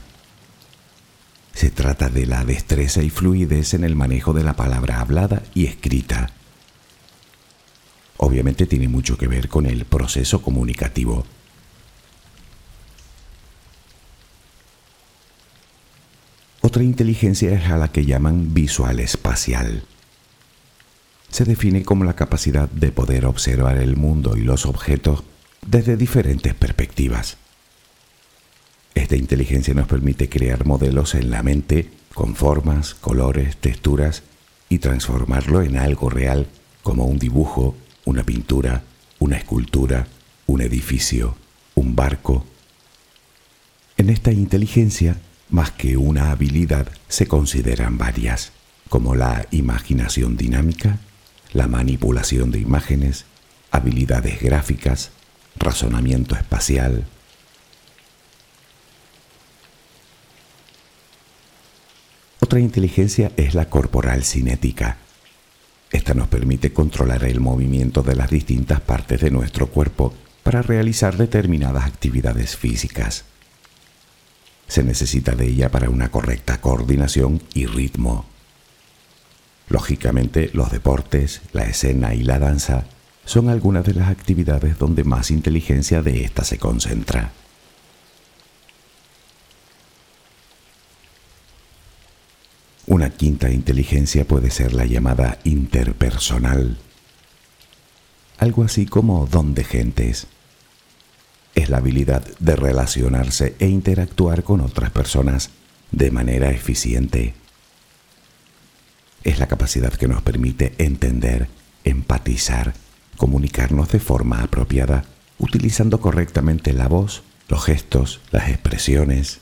Se 1.54 1.72
trata 1.72 2.08
de 2.08 2.26
la 2.26 2.46
destreza 2.46 3.04
y 3.04 3.10
fluidez 3.10 3.74
en 3.74 3.84
el 3.84 3.98
manejo 3.98 4.32
de 4.32 4.46
la 4.46 4.54
palabra 4.54 5.02
hablada 5.02 5.44
y 5.54 5.66
escrita. 5.66 6.32
Obviamente 8.18 8.66
tiene 8.66 8.88
mucho 8.88 9.18
que 9.18 9.28
ver 9.28 9.50
con 9.50 9.66
el 9.66 9.86
proceso 9.86 10.42
comunicativo. 10.42 11.26
Otra 16.62 16.84
inteligencia 16.84 17.52
es 17.52 17.70
a 17.70 17.78
la 17.78 17.92
que 17.92 18.06
llaman 18.06 18.54
visual 18.54 19.00
espacial 19.00 19.84
se 21.34 21.46
define 21.46 21.82
como 21.82 22.04
la 22.04 22.14
capacidad 22.14 22.70
de 22.70 22.92
poder 22.92 23.26
observar 23.26 23.78
el 23.78 23.98
mundo 23.98 24.38
y 24.38 24.42
los 24.42 24.68
objetos 24.68 25.24
desde 25.66 25.98
diferentes 25.98 26.54
perspectivas. 26.54 27.38
Esta 28.94 29.16
inteligencia 29.16 29.74
nos 29.74 29.88
permite 29.88 30.30
crear 30.30 30.68
modelos 30.68 31.16
en 31.16 31.32
la 31.32 31.42
mente 31.42 31.90
con 32.14 32.36
formas, 32.36 32.94
colores, 32.94 33.58
texturas 33.58 34.22
y 34.70 34.78
transformarlo 34.78 35.64
en 35.64 35.78
algo 35.78 36.12
real 36.12 36.46
como 36.84 37.06
un 37.06 37.18
dibujo, 37.18 37.76
una 38.06 38.24
pintura, 38.24 38.84
una 39.20 39.38
escultura, 39.38 40.08
un 40.48 40.62
edificio, 40.62 41.36
un 41.76 41.96
barco. 41.96 42.46
En 43.98 44.10
esta 44.10 44.32
inteligencia, 44.32 45.18
más 45.50 45.72
que 45.72 45.98
una 45.98 46.32
habilidad, 46.32 46.88
se 47.08 47.28
consideran 47.28 47.98
varias, 47.98 48.52
como 48.90 49.16
la 49.16 49.46
imaginación 49.52 50.36
dinámica, 50.38 51.00
la 51.54 51.68
manipulación 51.68 52.52
de 52.52 52.60
imágenes, 52.60 53.26
habilidades 53.72 54.42
gráficas, 54.42 55.12
razonamiento 55.58 56.36
espacial. 56.36 57.06
Otra 62.40 62.60
inteligencia 62.60 63.32
es 63.38 63.56
la 63.56 63.70
corporal 63.70 64.24
cinética. 64.24 64.98
Esta 65.94 66.16
nos 66.16 66.28
permite 66.28 66.74
controlar 66.74 67.24
el 67.24 67.40
movimiento 67.40 68.02
de 68.02 68.16
las 68.16 68.32
distintas 68.32 68.82
partes 68.82 69.22
de 69.22 69.30
nuestro 69.30 69.68
cuerpo 69.68 70.12
para 70.42 70.64
realizar 70.64 71.16
determinadas 71.16 71.86
actividades 71.86 72.58
físicas. 72.58 73.26
Se 74.68 74.84
necesita 74.84 75.36
de 75.36 75.46
ella 75.46 75.70
para 75.70 75.92
una 75.92 76.10
correcta 76.10 76.60
coordinación 76.60 77.44
y 77.54 77.68
ritmo. 77.68 78.26
Lógicamente, 79.70 80.50
los 80.54 80.72
deportes, 80.72 81.42
la 81.54 81.66
escena 81.66 82.16
y 82.16 82.24
la 82.24 82.40
danza 82.40 82.86
son 83.24 83.50
algunas 83.50 83.86
de 83.86 83.94
las 83.94 84.10
actividades 84.10 84.80
donde 84.80 85.04
más 85.04 85.30
inteligencia 85.30 86.02
de 86.02 86.24
ésta 86.24 86.44
se 86.44 86.58
concentra. 86.58 87.32
Una 92.86 93.10
quinta 93.12 93.50
inteligencia 93.50 94.26
puede 94.26 94.52
ser 94.52 94.74
la 94.74 94.86
llamada 94.86 95.40
interpersonal, 95.46 96.78
algo 98.38 98.64
así 98.64 98.86
como 98.86 99.26
don 99.26 99.54
de 99.54 99.64
gentes. 99.64 100.28
Es 101.56 101.70
la 101.70 101.78
habilidad 101.78 102.26
de 102.40 102.58
relacionarse 102.58 103.56
e 103.60 103.68
interactuar 103.68 104.44
con 104.44 104.60
otras 104.60 104.90
personas 104.90 105.52
de 105.92 106.12
manera 106.12 106.50
eficiente. 106.50 107.36
Es 109.24 109.40
la 109.40 109.48
capacidad 109.48 109.94
que 109.94 110.10
nos 110.10 110.22
permite 110.22 110.74
entender, 110.78 111.48
empatizar, 111.86 112.74
comunicarnos 113.16 113.90
de 113.94 114.00
forma 114.00 114.42
apropiada, 114.42 115.06
utilizando 115.40 116.02
correctamente 116.02 116.74
la 116.74 116.90
voz, 116.90 117.24
los 117.48 117.64
gestos, 117.64 118.20
las 118.32 118.50
expresiones. 118.50 119.40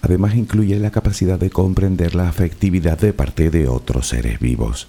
Además 0.00 0.34
incluye 0.34 0.78
la 0.78 0.90
capacidad 0.90 1.38
de 1.38 1.50
comprender 1.50 2.14
la 2.14 2.28
afectividad 2.28 2.98
de 2.98 3.12
parte 3.12 3.50
de 3.50 3.68
otros 3.68 4.08
seres 4.08 4.38
vivos. 4.38 4.88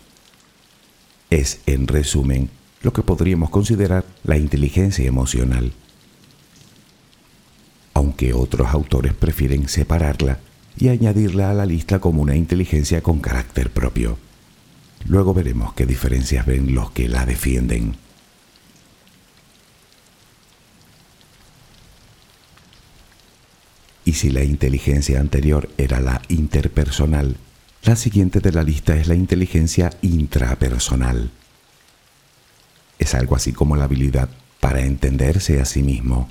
Es, 1.29 1.61
en 1.65 1.87
resumen, 1.87 2.49
lo 2.81 2.93
que 2.93 3.03
podríamos 3.03 3.49
considerar 3.49 4.05
la 4.23 4.37
inteligencia 4.37 5.05
emocional. 5.05 5.73
Aunque 7.93 8.33
otros 8.33 8.69
autores 8.69 9.13
prefieren 9.13 9.67
separarla 9.67 10.39
y 10.77 10.89
añadirla 10.89 11.51
a 11.51 11.53
la 11.53 11.65
lista 11.65 11.99
como 11.99 12.21
una 12.21 12.35
inteligencia 12.35 13.01
con 13.01 13.19
carácter 13.19 13.71
propio. 13.71 14.17
Luego 15.07 15.33
veremos 15.33 15.73
qué 15.73 15.85
diferencias 15.85 16.45
ven 16.45 16.73
los 16.73 16.91
que 16.91 17.09
la 17.09 17.25
defienden. 17.25 17.95
Y 24.09 24.13
si 24.13 24.31
la 24.31 24.43
inteligencia 24.43 25.19
anterior 25.19 25.69
era 25.77 25.99
la 25.99 26.19
interpersonal, 26.29 27.37
la 27.83 27.95
siguiente 27.95 28.39
de 28.39 28.51
la 28.51 28.63
lista 28.63 28.95
es 28.95 29.07
la 29.07 29.13
inteligencia 29.13 29.91
intrapersonal. 30.01 31.29
Es 32.97 33.13
algo 33.13 33.35
así 33.35 33.53
como 33.53 33.75
la 33.75 33.83
habilidad 33.83 34.27
para 34.59 34.81
entenderse 34.81 35.61
a 35.61 35.65
sí 35.65 35.83
mismo. 35.83 36.27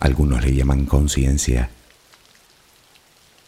Algunos 0.00 0.44
le 0.44 0.52
llaman 0.56 0.86
conciencia 0.86 1.70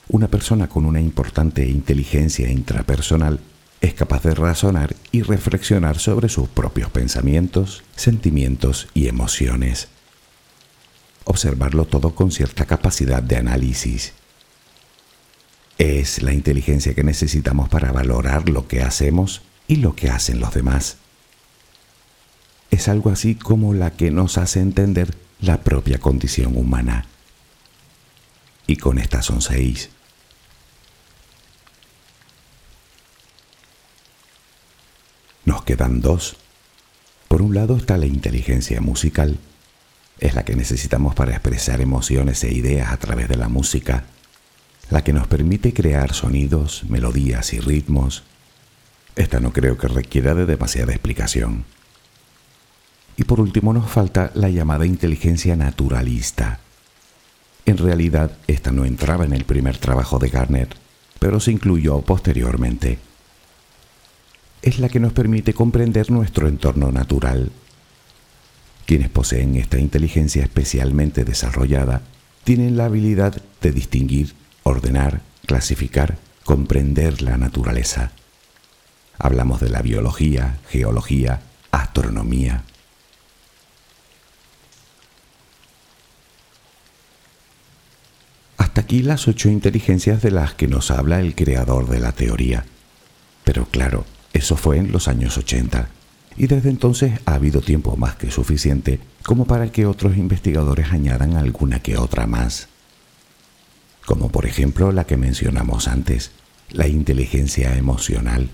una 0.09 0.29
persona 0.29 0.69
con 0.69 0.85
una 0.85 1.01
importante 1.01 1.67
inteligencia 1.67 2.49
intrapersonal 2.49 3.41
es 3.81 3.95
capaz 3.95 4.23
de 4.23 4.37
razonar 4.37 4.95
y 5.11 5.23
reflexionar 5.23 5.99
sobre 5.99 6.29
sus 6.29 6.49
propios 6.49 6.89
pensamientos, 6.91 7.83
sentimientos 7.97 8.87
y 8.95 9.09
emociones. 9.09 9.89
Observarlo 11.25 11.87
todo 11.87 12.15
con 12.15 12.31
cierta 12.31 12.67
capacidad 12.67 13.23
de 13.23 13.37
análisis. 13.37 14.13
Es 15.79 16.23
la 16.23 16.33
inteligencia 16.33 16.95
que 16.95 17.03
necesitamos 17.03 17.69
para 17.69 17.91
valorar 17.91 18.49
lo 18.49 18.69
que 18.69 18.83
hacemos 18.83 19.43
y 19.67 19.77
lo 19.77 19.97
que 19.97 20.11
hacen 20.11 20.39
los 20.41 20.55
demás. 20.55 20.99
Es 22.71 22.89
algo 22.89 23.11
así 23.11 23.35
como 23.35 23.73
la 23.75 23.93
que 23.93 24.11
nos 24.11 24.39
hace 24.39 24.61
entender 24.61 25.15
la 25.41 25.63
propia 25.63 25.99
condición 25.99 26.57
humana. 26.57 27.07
Y 28.67 28.77
con 28.77 28.99
estas 28.99 29.27
son 29.27 29.43
seis. 29.43 29.91
Nos 35.45 35.63
quedan 35.65 36.01
dos. 36.01 36.37
Por 37.29 37.43
un 37.43 37.55
lado 37.55 37.77
está 37.77 37.99
la 37.99 38.07
inteligencia 38.07 38.81
musical. 38.81 39.39
Es 40.25 40.35
la 40.35 40.47
que 40.47 40.57
necesitamos 40.57 41.15
para 41.15 41.33
expresar 41.33 41.83
emociones 41.83 42.43
e 42.45 42.51
ideas 42.51 42.91
a 42.91 42.97
través 42.97 43.29
de 43.29 43.37
la 43.37 43.51
música, 43.51 44.05
la 44.89 45.05
que 45.05 45.13
nos 45.13 45.27
permite 45.27 45.75
crear 45.75 46.15
sonidos, 46.15 46.85
melodías 46.89 47.53
y 47.53 47.61
ritmos. 47.61 48.23
Esta 49.17 49.39
no 49.39 49.53
creo 49.53 49.77
que 49.77 49.87
requiera 49.87 50.35
de 50.35 50.47
demasiada 50.47 50.93
explicación. 50.95 51.67
Y 53.19 53.25
por 53.25 53.39
último 53.39 53.75
nos 53.75 53.91
falta 53.91 54.31
la 54.33 54.49
llamada 54.49 54.87
inteligencia 54.87 55.57
naturalista. 55.57 56.59
En 57.67 57.77
realidad, 57.77 58.31
esta 58.47 58.73
no 58.73 58.87
entraba 58.87 59.27
en 59.27 59.35
el 59.35 59.45
primer 59.45 59.77
trabajo 59.77 60.19
de 60.19 60.31
Garner, 60.31 60.69
pero 61.19 61.39
se 61.39 61.53
incluyó 61.53 62.01
posteriormente 62.01 62.99
es 64.65 64.79
la 64.79 64.89
que 64.89 64.99
nos 64.99 65.13
permite 65.13 65.53
comprender 65.53 66.11
nuestro 66.11 66.49
entorno 66.49 66.91
natural. 66.91 67.53
Quienes 68.87 69.09
poseen 69.09 69.57
esta 69.57 69.79
inteligencia 69.79 70.43
especialmente 70.43 71.25
desarrollada 71.25 72.03
tienen 72.45 72.77
la 72.77 72.87
habilidad 72.87 73.41
de 73.63 73.73
distinguir, 73.73 74.35
ordenar, 74.63 75.23
clasificar, 75.47 76.19
comprender 76.45 77.23
la 77.23 77.39
naturaleza. 77.39 78.13
Hablamos 79.19 79.61
de 79.61 79.71
la 79.71 79.81
biología, 79.81 80.59
geología, 80.69 81.41
astronomía. 81.71 82.65
Hasta 88.59 88.83
aquí 88.83 89.03
las 89.03 89.29
ocho 89.29 89.49
inteligencias 89.49 90.21
de 90.21 90.31
las 90.31 90.55
que 90.55 90.69
nos 90.69 90.91
habla 90.91 91.21
el 91.21 91.35
creador 91.35 91.89
de 91.89 92.01
la 92.01 92.13
teoría. 92.13 92.67
Pero 93.45 93.67
claro, 93.67 94.05
eso 94.33 94.57
fue 94.57 94.79
en 94.79 94.93
los 94.93 95.09
años 95.09 95.39
80, 95.39 95.89
y 96.37 96.47
desde 96.47 96.71
entonces 96.71 97.21
ha 97.27 97.35
habido 97.35 97.61
tiempo 97.61 97.97
más 97.97 98.17
que 98.17 98.31
suficiente 98.31 99.01
como 99.25 99.47
para 99.47 99.71
que 99.71 99.87
otros 99.87 100.17
investigadores 100.17 100.93
añadan 100.93 101.37
alguna 101.37 101.81
que 101.81 101.97
otra 101.97 102.27
más. 102.27 102.69
Como 104.05 104.31
por 104.31 104.47
ejemplo 104.47 104.93
la 104.93 105.05
que 105.05 105.17
mencionamos 105.17 105.89
antes, 105.89 106.33
la 106.71 106.89
inteligencia 106.89 107.77
emocional, 107.77 108.51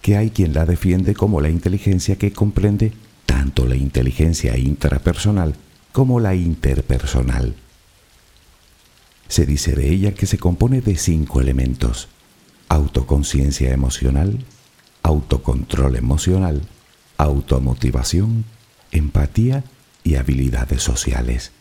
que 0.00 0.16
hay 0.16 0.30
quien 0.30 0.54
la 0.54 0.66
defiende 0.66 1.14
como 1.14 1.40
la 1.40 1.50
inteligencia 1.50 2.16
que 2.16 2.32
comprende 2.32 2.92
tanto 3.26 3.66
la 3.66 3.76
inteligencia 3.76 4.56
intrapersonal 4.56 5.54
como 5.92 6.20
la 6.20 6.34
interpersonal. 6.34 7.54
Se 9.28 9.46
dice 9.46 9.74
de 9.74 9.88
ella 9.88 10.12
que 10.14 10.26
se 10.26 10.38
compone 10.38 10.80
de 10.80 10.96
cinco 10.96 11.40
elementos, 11.40 12.08
autoconciencia 12.68 13.72
emocional, 13.72 14.44
autocontrol 15.02 15.96
emocional, 15.96 16.62
automotivación, 17.18 18.44
empatía 18.90 19.64
y 20.04 20.16
habilidades 20.16 20.82
sociales. 20.82 21.52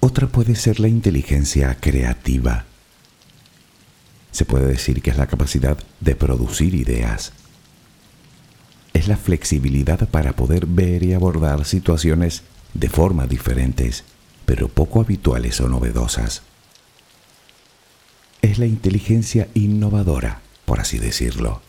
Otra 0.00 0.28
puede 0.28 0.54
ser 0.54 0.80
la 0.80 0.88
inteligencia 0.88 1.76
creativa. 1.80 2.64
Se 4.32 4.44
puede 4.44 4.66
decir 4.66 5.00
que 5.00 5.10
es 5.10 5.16
la 5.16 5.26
capacidad 5.26 5.78
de 6.00 6.14
producir 6.14 6.74
ideas. 6.74 7.32
Es 8.92 9.08
la 9.08 9.16
flexibilidad 9.16 10.08
para 10.08 10.34
poder 10.34 10.66
ver 10.66 11.02
y 11.02 11.14
abordar 11.14 11.64
situaciones 11.64 12.42
de 12.74 12.88
forma 12.88 13.26
diferentes 13.26 14.04
pero 14.44 14.68
poco 14.68 15.00
habituales 15.00 15.60
o 15.60 15.68
novedosas. 15.68 16.42
Es 18.44 18.58
la 18.58 18.66
inteligencia 18.66 19.48
innovadora, 19.54 20.42
por 20.66 20.78
así 20.78 20.98
decirlo. 20.98 21.62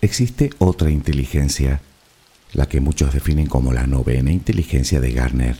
existe 0.00 0.50
otra 0.58 0.90
inteligencia, 0.90 1.80
la 2.52 2.66
que 2.66 2.80
muchos 2.80 3.12
definen 3.12 3.46
como 3.46 3.72
la 3.72 3.86
novena 3.86 4.32
inteligencia 4.32 5.00
de 5.00 5.12
Garner, 5.12 5.56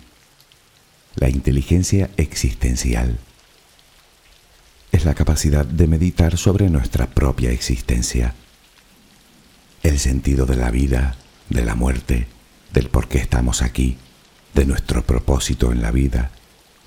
la 1.14 1.28
inteligencia 1.28 2.10
existencial. 2.16 3.20
Es 4.90 5.04
la 5.04 5.14
capacidad 5.14 5.64
de 5.64 5.86
meditar 5.86 6.36
sobre 6.38 6.70
nuestra 6.70 7.06
propia 7.06 7.52
existencia, 7.52 8.34
el 9.84 10.00
sentido 10.00 10.44
de 10.44 10.56
la 10.56 10.72
vida, 10.72 11.16
de 11.50 11.64
la 11.64 11.76
muerte, 11.76 12.26
del 12.72 12.88
por 12.88 13.06
qué 13.06 13.18
estamos 13.18 13.62
aquí, 13.62 13.96
de 14.54 14.64
nuestro 14.64 15.02
propósito 15.02 15.72
en 15.72 15.82
la 15.82 15.90
vida, 15.90 16.30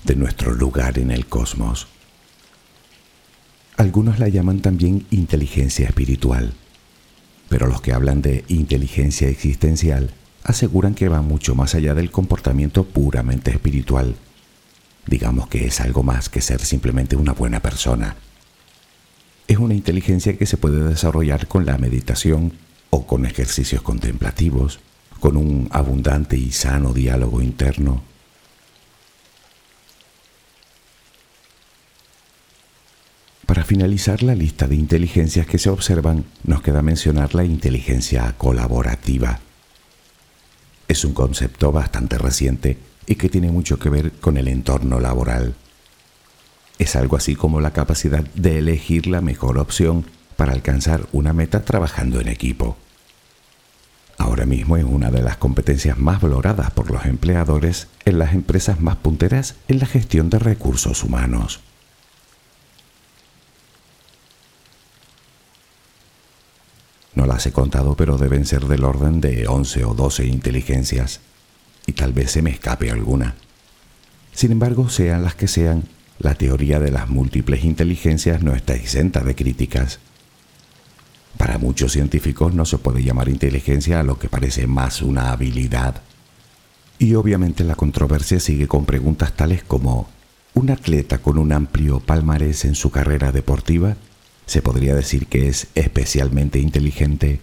de 0.04 0.16
nuestro 0.16 0.52
lugar 0.52 0.98
en 0.98 1.10
el 1.10 1.26
cosmos. 1.26 1.88
Algunos 3.76 4.18
la 4.18 4.28
llaman 4.28 4.60
también 4.60 5.06
inteligencia 5.10 5.86
espiritual, 5.86 6.54
pero 7.48 7.66
los 7.66 7.80
que 7.80 7.92
hablan 7.92 8.22
de 8.22 8.44
inteligencia 8.48 9.28
existencial 9.28 10.12
aseguran 10.44 10.94
que 10.94 11.08
va 11.08 11.22
mucho 11.22 11.54
más 11.54 11.74
allá 11.74 11.94
del 11.94 12.10
comportamiento 12.10 12.84
puramente 12.84 13.50
espiritual. 13.50 14.16
Digamos 15.06 15.48
que 15.48 15.66
es 15.66 15.80
algo 15.80 16.02
más 16.02 16.28
que 16.28 16.40
ser 16.40 16.60
simplemente 16.60 17.16
una 17.16 17.32
buena 17.32 17.60
persona. 17.60 18.16
Es 19.48 19.58
una 19.58 19.74
inteligencia 19.74 20.36
que 20.36 20.46
se 20.46 20.56
puede 20.56 20.84
desarrollar 20.84 21.48
con 21.48 21.66
la 21.66 21.78
meditación 21.78 22.52
o 22.90 23.06
con 23.06 23.26
ejercicios 23.26 23.82
contemplativos, 23.82 24.80
con 25.22 25.36
un 25.36 25.68
abundante 25.70 26.36
y 26.36 26.50
sano 26.50 26.92
diálogo 26.92 27.40
interno 27.40 28.02
Para 33.46 33.62
finalizar 33.62 34.24
la 34.24 34.34
lista 34.34 34.66
de 34.66 34.74
inteligencias 34.74 35.46
que 35.46 35.58
se 35.58 35.70
observan, 35.70 36.24
nos 36.42 36.60
queda 36.62 36.82
mencionar 36.82 37.36
la 37.36 37.44
inteligencia 37.44 38.34
colaborativa. 38.36 39.38
Es 40.88 41.04
un 41.04 41.12
concepto 41.12 41.70
bastante 41.70 42.18
reciente 42.18 42.78
y 43.06 43.14
que 43.14 43.28
tiene 43.28 43.52
mucho 43.52 43.78
que 43.78 43.90
ver 43.90 44.10
con 44.12 44.38
el 44.38 44.48
entorno 44.48 44.98
laboral. 44.98 45.54
Es 46.80 46.96
algo 46.96 47.16
así 47.16 47.36
como 47.36 47.60
la 47.60 47.72
capacidad 47.72 48.24
de 48.34 48.58
elegir 48.58 49.06
la 49.06 49.20
mejor 49.20 49.58
opción 49.58 50.04
para 50.36 50.52
alcanzar 50.52 51.06
una 51.12 51.32
meta 51.32 51.64
trabajando 51.64 52.20
en 52.20 52.28
equipo. 52.28 52.76
Ahora 54.22 54.46
mismo 54.46 54.76
es 54.76 54.84
una 54.84 55.10
de 55.10 55.20
las 55.20 55.36
competencias 55.36 55.98
más 55.98 56.20
valoradas 56.20 56.70
por 56.70 56.92
los 56.92 57.06
empleadores 57.06 57.88
en 58.04 58.20
las 58.20 58.34
empresas 58.34 58.80
más 58.80 58.94
punteras 58.94 59.56
en 59.66 59.80
la 59.80 59.86
gestión 59.86 60.30
de 60.30 60.38
recursos 60.38 61.02
humanos. 61.02 61.58
No 67.16 67.26
las 67.26 67.44
he 67.46 67.52
contado, 67.52 67.96
pero 67.96 68.16
deben 68.16 68.46
ser 68.46 68.66
del 68.66 68.84
orden 68.84 69.20
de 69.20 69.48
11 69.48 69.84
o 69.86 69.94
12 69.94 70.24
inteligencias, 70.26 71.18
y 71.88 71.92
tal 71.92 72.12
vez 72.12 72.30
se 72.30 72.42
me 72.42 72.50
escape 72.50 72.92
alguna. 72.92 73.34
Sin 74.32 74.52
embargo, 74.52 74.88
sean 74.88 75.24
las 75.24 75.34
que 75.34 75.48
sean, 75.48 75.82
la 76.20 76.36
teoría 76.36 76.78
de 76.78 76.92
las 76.92 77.10
múltiples 77.10 77.64
inteligencias 77.64 78.40
no 78.40 78.54
está 78.54 78.74
exenta 78.74 79.24
de 79.24 79.34
críticas. 79.34 79.98
Para 81.42 81.58
muchos 81.58 81.90
científicos 81.90 82.54
no 82.54 82.64
se 82.64 82.78
puede 82.78 83.02
llamar 83.02 83.28
inteligencia 83.28 83.98
a 83.98 84.04
lo 84.04 84.16
que 84.16 84.28
parece 84.28 84.68
más 84.68 85.02
una 85.02 85.32
habilidad. 85.32 86.00
Y 87.00 87.16
obviamente 87.16 87.64
la 87.64 87.74
controversia 87.74 88.38
sigue 88.38 88.68
con 88.68 88.86
preguntas 88.86 89.32
tales 89.34 89.64
como, 89.64 90.08
¿un 90.54 90.70
atleta 90.70 91.18
con 91.18 91.38
un 91.38 91.50
amplio 91.50 91.98
palmarés 91.98 92.64
en 92.64 92.76
su 92.76 92.92
carrera 92.92 93.32
deportiva 93.32 93.96
se 94.46 94.62
podría 94.62 94.94
decir 94.94 95.26
que 95.26 95.48
es 95.48 95.66
especialmente 95.74 96.60
inteligente. 96.60 97.40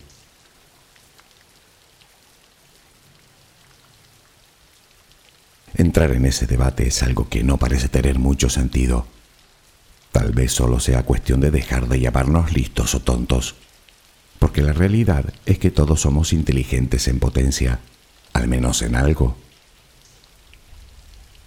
Entrar 5.75 6.11
en 6.11 6.25
ese 6.25 6.47
debate 6.47 6.87
es 6.87 7.03
algo 7.03 7.27
que 7.27 7.43
no 7.43 7.57
parece 7.57 7.89
tener 7.89 8.17
mucho 8.17 8.49
sentido. 8.49 9.07
Tal 10.13 10.31
vez 10.31 10.53
solo 10.53 10.79
sea 10.79 11.03
cuestión 11.03 11.41
de 11.41 11.51
dejar 11.51 11.89
de 11.89 11.99
llamarnos 11.99 12.53
listos 12.53 12.95
o 12.95 13.01
tontos, 13.01 13.55
porque 14.39 14.61
la 14.61 14.73
realidad 14.73 15.33
es 15.45 15.59
que 15.59 15.69
todos 15.69 16.01
somos 16.01 16.33
inteligentes 16.33 17.07
en 17.07 17.19
potencia, 17.19 17.79
al 18.33 18.47
menos 18.47 18.81
en 18.81 18.95
algo. 18.95 19.35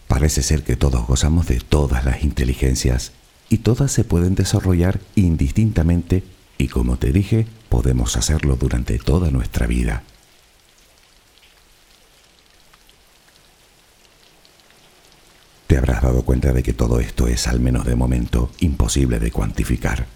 Parece 0.06 0.42
ser 0.42 0.62
que 0.62 0.76
todos 0.76 1.06
gozamos 1.06 1.46
de 1.46 1.58
todas 1.58 2.04
las 2.04 2.22
inteligencias 2.22 3.12
y 3.48 3.58
todas 3.58 3.90
se 3.90 4.04
pueden 4.04 4.34
desarrollar 4.34 5.00
indistintamente 5.14 6.22
y 6.58 6.68
como 6.68 6.98
te 6.98 7.12
dije, 7.12 7.46
podemos 7.70 8.16
hacerlo 8.16 8.56
durante 8.56 8.98
toda 8.98 9.30
nuestra 9.30 9.66
vida. 9.66 10.04
Te 15.66 15.78
habrás 15.78 16.02
dado 16.02 16.22
cuenta 16.22 16.52
de 16.52 16.62
que 16.62 16.74
todo 16.74 17.00
esto 17.00 17.26
es, 17.26 17.48
al 17.48 17.58
menos 17.58 17.86
de 17.86 17.96
momento, 17.96 18.50
imposible 18.60 19.18
de 19.18 19.30
cuantificar. 19.30 20.06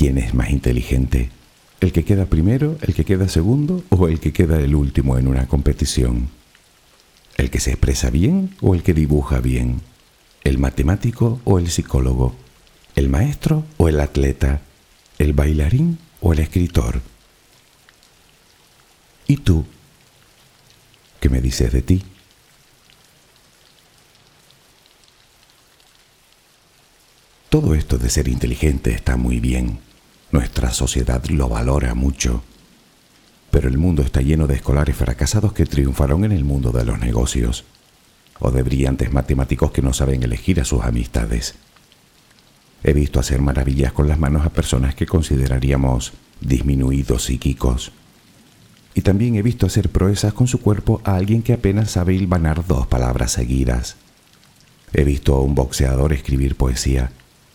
¿Quién 0.00 0.16
es 0.16 0.32
más 0.32 0.48
inteligente? 0.48 1.28
¿El 1.80 1.92
que 1.92 2.06
queda 2.06 2.24
primero, 2.24 2.78
el 2.80 2.94
que 2.94 3.04
queda 3.04 3.28
segundo 3.28 3.84
o 3.90 4.08
el 4.08 4.18
que 4.18 4.32
queda 4.32 4.58
el 4.58 4.74
último 4.74 5.18
en 5.18 5.28
una 5.28 5.46
competición? 5.46 6.30
¿El 7.36 7.50
que 7.50 7.60
se 7.60 7.72
expresa 7.72 8.08
bien 8.08 8.56
o 8.62 8.74
el 8.74 8.82
que 8.82 8.94
dibuja 8.94 9.40
bien? 9.40 9.82
el 10.42 10.56
matemático 10.56 11.40
o 11.44 11.58
el 11.58 11.70
psicólogo, 11.70 12.34
el 12.96 13.10
maestro 13.10 13.66
o 13.76 13.88
el 13.90 14.00
atleta, 14.00 14.62
el 15.18 15.34
bailarín 15.34 15.98
o 16.22 16.32
el 16.32 16.38
escritor. 16.38 17.02
¿Y 19.26 19.36
tú? 19.36 19.66
¿Qué 21.20 21.28
me 21.28 21.42
dices 21.42 21.72
de 21.72 21.82
ti? 21.82 22.02
Todo 27.50 27.74
esto 27.74 27.98
de 27.98 28.08
ser 28.08 28.28
inteligente 28.28 28.94
está 28.94 29.16
muy 29.16 29.40
bien. 29.40 29.89
Nuestra 30.32 30.70
sociedad 30.70 31.24
lo 31.26 31.48
valora 31.48 31.94
mucho. 31.94 32.42
Pero 33.50 33.68
el 33.68 33.78
mundo 33.78 34.02
está 34.02 34.20
lleno 34.20 34.46
de 34.46 34.54
escolares 34.54 34.96
fracasados 34.96 35.52
que 35.52 35.66
triunfaron 35.66 36.24
en 36.24 36.32
el 36.32 36.44
mundo 36.44 36.70
de 36.70 36.84
los 36.84 37.00
negocios 37.00 37.64
o 38.38 38.50
de 38.52 38.62
brillantes 38.62 39.12
matemáticos 39.12 39.72
que 39.72 39.82
no 39.82 39.92
saben 39.92 40.22
elegir 40.22 40.60
a 40.60 40.64
sus 40.64 40.82
amistades. 40.82 41.56
He 42.84 42.92
visto 42.92 43.18
hacer 43.18 43.42
maravillas 43.42 43.92
con 43.92 44.08
las 44.08 44.18
manos 44.18 44.46
a 44.46 44.50
personas 44.50 44.94
que 44.94 45.06
consideraríamos 45.06 46.12
disminuidos 46.40 47.24
psíquicos. 47.24 47.92
Y 48.94 49.02
también 49.02 49.34
he 49.34 49.42
visto 49.42 49.66
hacer 49.66 49.90
proezas 49.90 50.32
con 50.32 50.46
su 50.46 50.60
cuerpo 50.60 51.00
a 51.04 51.16
alguien 51.16 51.42
que 51.42 51.52
apenas 51.52 51.90
sabe 51.90 52.14
hilvanar 52.14 52.66
dos 52.66 52.86
palabras 52.86 53.32
seguidas. 53.32 53.96
He 54.92 55.04
visto 55.04 55.34
a 55.34 55.42
un 55.42 55.54
boxeador 55.54 56.12
escribir 56.12 56.56
poesía 56.56 57.12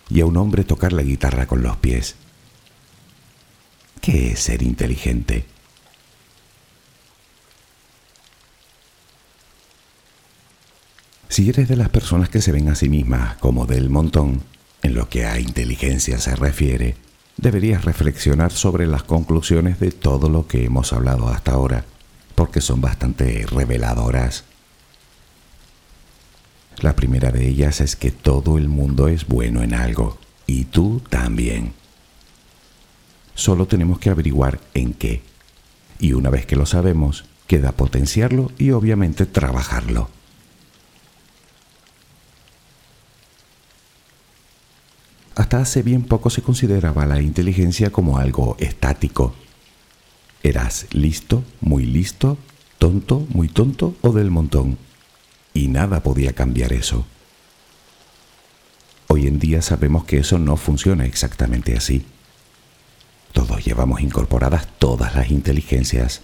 y 0.10 0.22
a 0.22 0.26
un 0.26 0.38
hombre 0.38 0.64
tocar 0.64 0.94
la 0.94 1.04
guitarra 1.04 1.48
con 1.48 1.64
los 1.64 1.78
pies. 1.78 2.16
¿Qué 4.06 4.34
es 4.34 4.40
ser 4.40 4.62
inteligente? 4.62 5.46
Si 11.28 11.50
eres 11.50 11.68
de 11.68 11.76
las 11.76 11.90
personas 11.90 12.30
que 12.30 12.40
se 12.40 12.52
ven 12.52 12.70
a 12.70 12.76
sí 12.76 12.88
mismas 12.88 13.38
como 13.38 13.66
del 13.66 13.90
montón, 13.90 14.44
en 14.84 14.94
lo 14.94 15.10
que 15.10 15.26
a 15.26 15.40
inteligencia 15.40 16.20
se 16.20 16.36
refiere, 16.36 16.96
deberías 17.38 17.84
reflexionar 17.84 18.52
sobre 18.52 18.86
las 18.86 19.02
conclusiones 19.02 19.80
de 19.80 19.90
todo 19.90 20.30
lo 20.30 20.46
que 20.46 20.66
hemos 20.66 20.94
hablado 20.94 21.30
hasta 21.30 21.54
ahora, 21.54 21.86
porque 22.36 22.62
son 22.62 22.82
bastante 22.82 23.48
reveladoras. 23.48 24.44
La 26.78 26.96
primera 26.96 27.32
de 27.32 27.48
ellas 27.48 27.82
es 27.82 27.96
que 27.96 28.12
todo 28.12 28.60
el 28.60 28.70
mundo 28.70 29.08
es 29.08 29.26
bueno 29.26 29.64
en 29.64 29.74
algo, 29.74 30.20
y 30.46 30.66
tú 30.66 31.02
también. 31.10 31.74
Solo 33.36 33.68
tenemos 33.68 34.00
que 34.00 34.10
averiguar 34.10 34.60
en 34.74 34.94
qué, 34.94 35.22
y 36.00 36.14
una 36.14 36.30
vez 36.30 36.46
que 36.46 36.56
lo 36.56 36.66
sabemos, 36.66 37.26
queda 37.48 37.74
potenciarlo 37.74 38.52
y 38.58 38.72
obviamente 38.72 39.26
trabajarlo. 39.26 40.10
Hasta 45.36 45.60
hace 45.60 45.84
bien 45.84 46.04
poco 46.04 46.30
se 46.30 46.42
consideraba 46.42 47.06
la 47.06 47.22
inteligencia 47.22 47.92
como 47.92 48.18
algo 48.18 48.56
estático. 48.58 49.36
Eras 50.44 50.88
listo, 50.92 51.44
muy 51.60 51.86
listo, 51.86 52.38
tonto, 52.78 53.28
muy 53.30 53.50
tonto 53.50 53.96
o 54.02 54.14
del 54.14 54.32
montón. 54.32 54.78
Y 55.54 55.68
nada 55.68 56.02
podía 56.04 56.34
cambiar 56.34 56.72
eso. 56.72 57.06
Hoy 59.08 59.28
en 59.28 59.40
día 59.40 59.62
sabemos 59.62 60.06
que 60.06 60.20
eso 60.20 60.40
no 60.40 60.56
funciona 60.56 61.06
exactamente 61.06 61.76
así. 61.76 62.06
Todos 63.36 63.66
llevamos 63.66 64.00
incorporadas 64.00 64.66
todas 64.80 65.14
las 65.14 65.30
inteligencias 65.30 66.22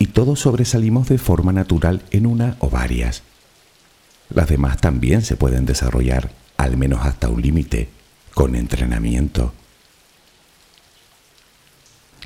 y 0.00 0.06
todos 0.06 0.40
sobresalimos 0.40 1.08
de 1.08 1.16
forma 1.16 1.52
natural 1.52 2.02
en 2.10 2.26
una 2.26 2.56
o 2.58 2.68
varias. 2.68 3.22
Las 4.28 4.48
demás 4.48 4.78
también 4.78 5.22
se 5.22 5.36
pueden 5.36 5.64
desarrollar, 5.64 6.32
al 6.56 6.76
menos 6.76 7.06
hasta 7.06 7.28
un 7.28 7.40
límite 7.40 7.88
con 8.34 8.56
entrenamiento. 8.56 9.52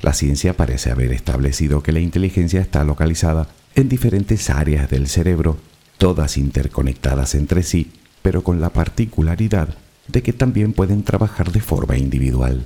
La 0.01 0.13
ciencia 0.13 0.57
parece 0.57 0.89
haber 0.89 1.13
establecido 1.13 1.83
que 1.83 1.91
la 1.91 1.99
inteligencia 1.99 2.61
está 2.61 2.83
localizada 2.83 3.47
en 3.75 3.89
diferentes 3.89 4.49
áreas 4.49 4.89
del 4.89 5.07
cerebro, 5.07 5.59
todas 5.99 6.39
interconectadas 6.39 7.35
entre 7.35 7.61
sí, 7.61 7.91
pero 8.23 8.43
con 8.43 8.59
la 8.59 8.71
particularidad 8.71 9.77
de 10.07 10.23
que 10.23 10.33
también 10.33 10.73
pueden 10.73 11.03
trabajar 11.03 11.51
de 11.51 11.61
forma 11.61 11.95
individual. 11.95 12.65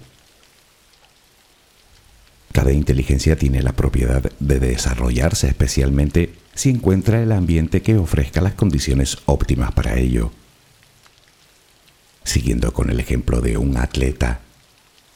Cada 2.58 2.72
inteligencia 2.72 3.36
tiene 3.36 3.62
la 3.62 3.74
propiedad 3.74 4.32
de 4.40 4.60
desarrollarse 4.60 5.48
especialmente 5.48 6.34
si 6.56 6.72
encuentra 6.72 7.22
el 7.22 7.32
ambiente 7.32 7.84
que 7.84 7.98
ofrezca 7.98 8.42
las 8.42 8.56
condiciones 8.56 9.20
óptimas 9.28 9.74
para 9.74 10.00
ello. 10.00 10.32
Siguiendo 12.24 12.74
con 12.74 12.90
el 12.90 13.00
ejemplo 13.00 13.42
de 13.42 13.58
un 13.58 13.78
atleta, 13.78 14.40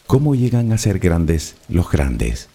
¿cómo 0.06 0.36
llegan 0.36 0.72
a 0.72 0.78
ser 0.78 1.00
grandes 1.00 1.56
los 1.68 1.90
grandes? 1.90 2.48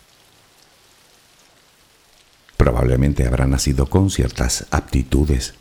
Probablemente 2.56 3.26
habrá 3.26 3.48
nacido 3.48 3.86
con 3.86 4.08
ciertas 4.08 4.68
aptitudes 4.70 5.54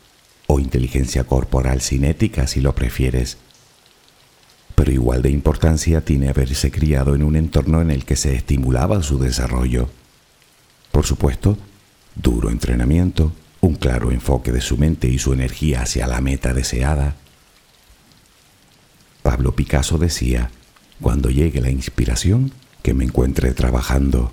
o 0.46 0.60
inteligencia 0.60 1.24
corporal 1.24 1.80
cinética 1.80 2.46
si 2.46 2.60
lo 2.60 2.76
prefieres, 2.76 3.38
pero 4.76 4.92
igual 4.92 5.22
de 5.22 5.30
importancia 5.30 6.02
tiene 6.02 6.28
haberse 6.28 6.70
criado 6.70 7.14
en 7.16 7.24
un 7.24 7.34
entorno 7.34 7.80
en 7.80 7.90
el 7.90 8.04
que 8.04 8.14
se 8.14 8.36
estimulaba 8.36 9.02
su 9.02 9.18
desarrollo. 9.18 9.88
Por 10.92 11.06
supuesto, 11.06 11.58
duro 12.14 12.50
entrenamiento, 12.50 13.32
un 13.62 13.74
claro 13.74 14.12
enfoque 14.12 14.52
de 14.52 14.60
su 14.60 14.76
mente 14.76 15.08
y 15.08 15.18
su 15.18 15.32
energía 15.32 15.82
hacia 15.82 16.06
la 16.06 16.20
meta 16.20 16.52
deseada. 16.52 17.16
Pablo 19.22 19.56
Picasso 19.56 19.96
decía, 19.96 20.50
cuando 21.00 21.30
llegue 21.30 21.60
la 21.62 21.70
inspiración, 21.70 22.52
que 22.82 22.92
me 22.92 23.04
encuentre 23.04 23.52
trabajando. 23.54 24.30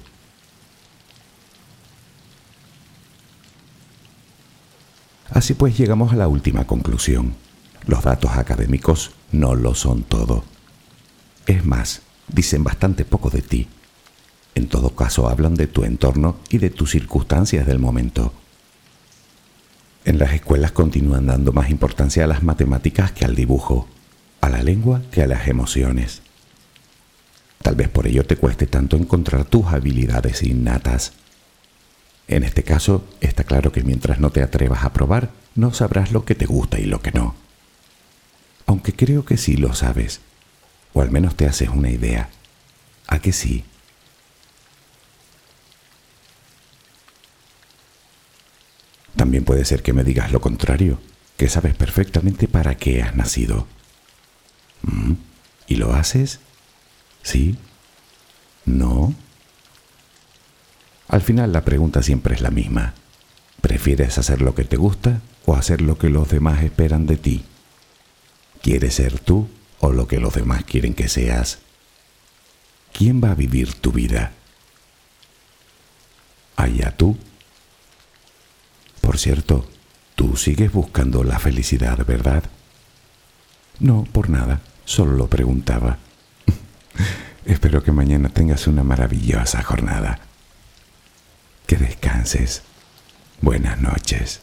Así 5.31 5.53
pues 5.53 5.77
llegamos 5.77 6.13
a 6.13 6.17
la 6.17 6.27
última 6.27 6.67
conclusión. 6.67 7.42
Los 7.86 8.03
datos 8.03 8.31
académicos 8.31 9.11
no 9.31 9.55
lo 9.55 9.75
son 9.75 10.03
todo. 10.03 10.43
Es 11.45 11.65
más, 11.65 12.01
dicen 12.27 12.63
bastante 12.63 13.03
poco 13.03 13.29
de 13.29 13.41
ti. 13.41 13.67
En 14.55 14.67
todo 14.67 14.91
caso, 14.91 15.27
hablan 15.27 15.55
de 15.55 15.67
tu 15.67 15.84
entorno 15.84 16.38
y 16.49 16.59
de 16.59 16.69
tus 16.69 16.91
circunstancias 16.91 17.65
del 17.65 17.79
momento. 17.79 18.34
En 20.05 20.17
las 20.19 20.34
escuelas 20.34 20.71
continúan 20.71 21.25
dando 21.25 21.51
más 21.51 21.69
importancia 21.69 22.23
a 22.23 22.27
las 22.27 22.43
matemáticas 22.43 23.11
que 23.11 23.25
al 23.25 23.36
dibujo, 23.36 23.88
a 24.41 24.49
la 24.49 24.61
lengua 24.61 25.01
que 25.11 25.23
a 25.23 25.27
las 25.27 25.47
emociones. 25.47 26.21
Tal 27.61 27.75
vez 27.75 27.89
por 27.89 28.07
ello 28.07 28.25
te 28.25 28.36
cueste 28.36 28.67
tanto 28.67 28.95
encontrar 28.95 29.45
tus 29.45 29.65
habilidades 29.67 30.43
innatas. 30.43 31.13
En 32.27 32.43
este 32.43 32.63
caso, 32.63 33.05
está 33.21 33.43
claro 33.43 33.71
que 33.71 33.84
mientras 33.84 34.19
no 34.19 34.29
te 34.29 34.41
atrevas 34.41 34.84
a 34.84 34.93
probar, 34.93 35.31
no 35.55 35.73
sabrás 35.73 36.11
lo 36.11 36.25
que 36.25 36.36
te 36.36 36.45
gusta 36.45 36.79
y 36.79 36.86
lo 36.86 37.01
que 37.01 37.11
no 37.11 37.42
aunque 38.74 38.93
creo 38.93 39.24
que 39.24 39.38
sí 39.38 39.55
lo 39.55 39.76
sabes, 39.76 40.19
o 40.93 41.01
al 41.03 41.11
menos 41.11 41.36
te 41.36 41.45
haces 41.45 41.69
una 41.69 41.91
idea. 41.91 42.30
¿A 43.05 43.19
que 43.19 43.32
sí? 43.32 43.63
También 49.15 49.45
puede 49.45 49.63
ser 49.63 49.84
que 49.84 49.93
me 49.93 50.03
digas 50.03 50.32
lo 50.32 50.41
contrario, 50.41 50.99
que 51.38 51.49
sabes 51.49 51.76
perfectamente 51.76 52.47
para 52.47 52.76
qué 52.76 53.03
has 53.03 53.15
nacido. 53.15 53.67
¿Mm? 54.82 55.13
¿Y 55.67 55.76
lo 55.76 55.93
haces? 55.93 56.39
¿Sí? 57.21 57.55
¿No? 58.65 59.13
Al 61.09 61.21
final 61.21 61.53
la 61.53 61.63
pregunta 61.63 62.01
siempre 62.01 62.34
es 62.34 62.41
la 62.41 62.49
misma. 62.49 62.95
¿Prefieres 63.61 64.17
hacer 64.17 64.41
lo 64.41 64.55
que 64.55 64.63
te 64.63 64.78
gusta 64.78 65.21
o 65.45 65.55
hacer 65.55 65.82
lo 65.82 65.99
que 65.99 66.09
los 66.09 66.28
demás 66.30 66.63
esperan 66.63 67.05
de 67.05 67.17
ti? 67.17 67.45
¿Quieres 68.64 68.95
ser 68.95 69.20
tú 69.20 69.49
o 69.82 69.91
lo 69.91 70.07
que 70.07 70.22
los 70.22 70.34
demás 70.34 70.64
quieren 70.64 70.93
que 70.93 71.09
seas? 71.09 71.59
¿Quién 72.93 73.22
va 73.22 73.32
a 73.32 73.36
vivir 73.36 73.74
tu 73.74 73.91
vida? 73.91 74.32
Allá 76.55 76.95
tú. 76.95 77.18
Por 79.01 79.20
cierto, 79.20 79.70
tú 80.16 80.38
sigues 80.38 80.72
buscando 80.72 81.26
la 81.26 81.39
felicidad, 81.39 82.05
¿verdad? 82.05 82.45
No, 83.80 84.05
por 84.05 84.30
nada, 84.30 84.61
solo 84.86 85.11
lo 85.11 85.28
preguntaba. 85.28 85.97
Espero 87.45 87.84
que 87.84 87.91
mañana 87.91 88.30
tengas 88.30 88.66
una 88.68 88.84
maravillosa 88.84 89.61
jornada. 89.61 90.20
Que 91.68 91.76
descanses. 91.76 92.61
Buenas 93.41 93.82
noches. 93.82 94.39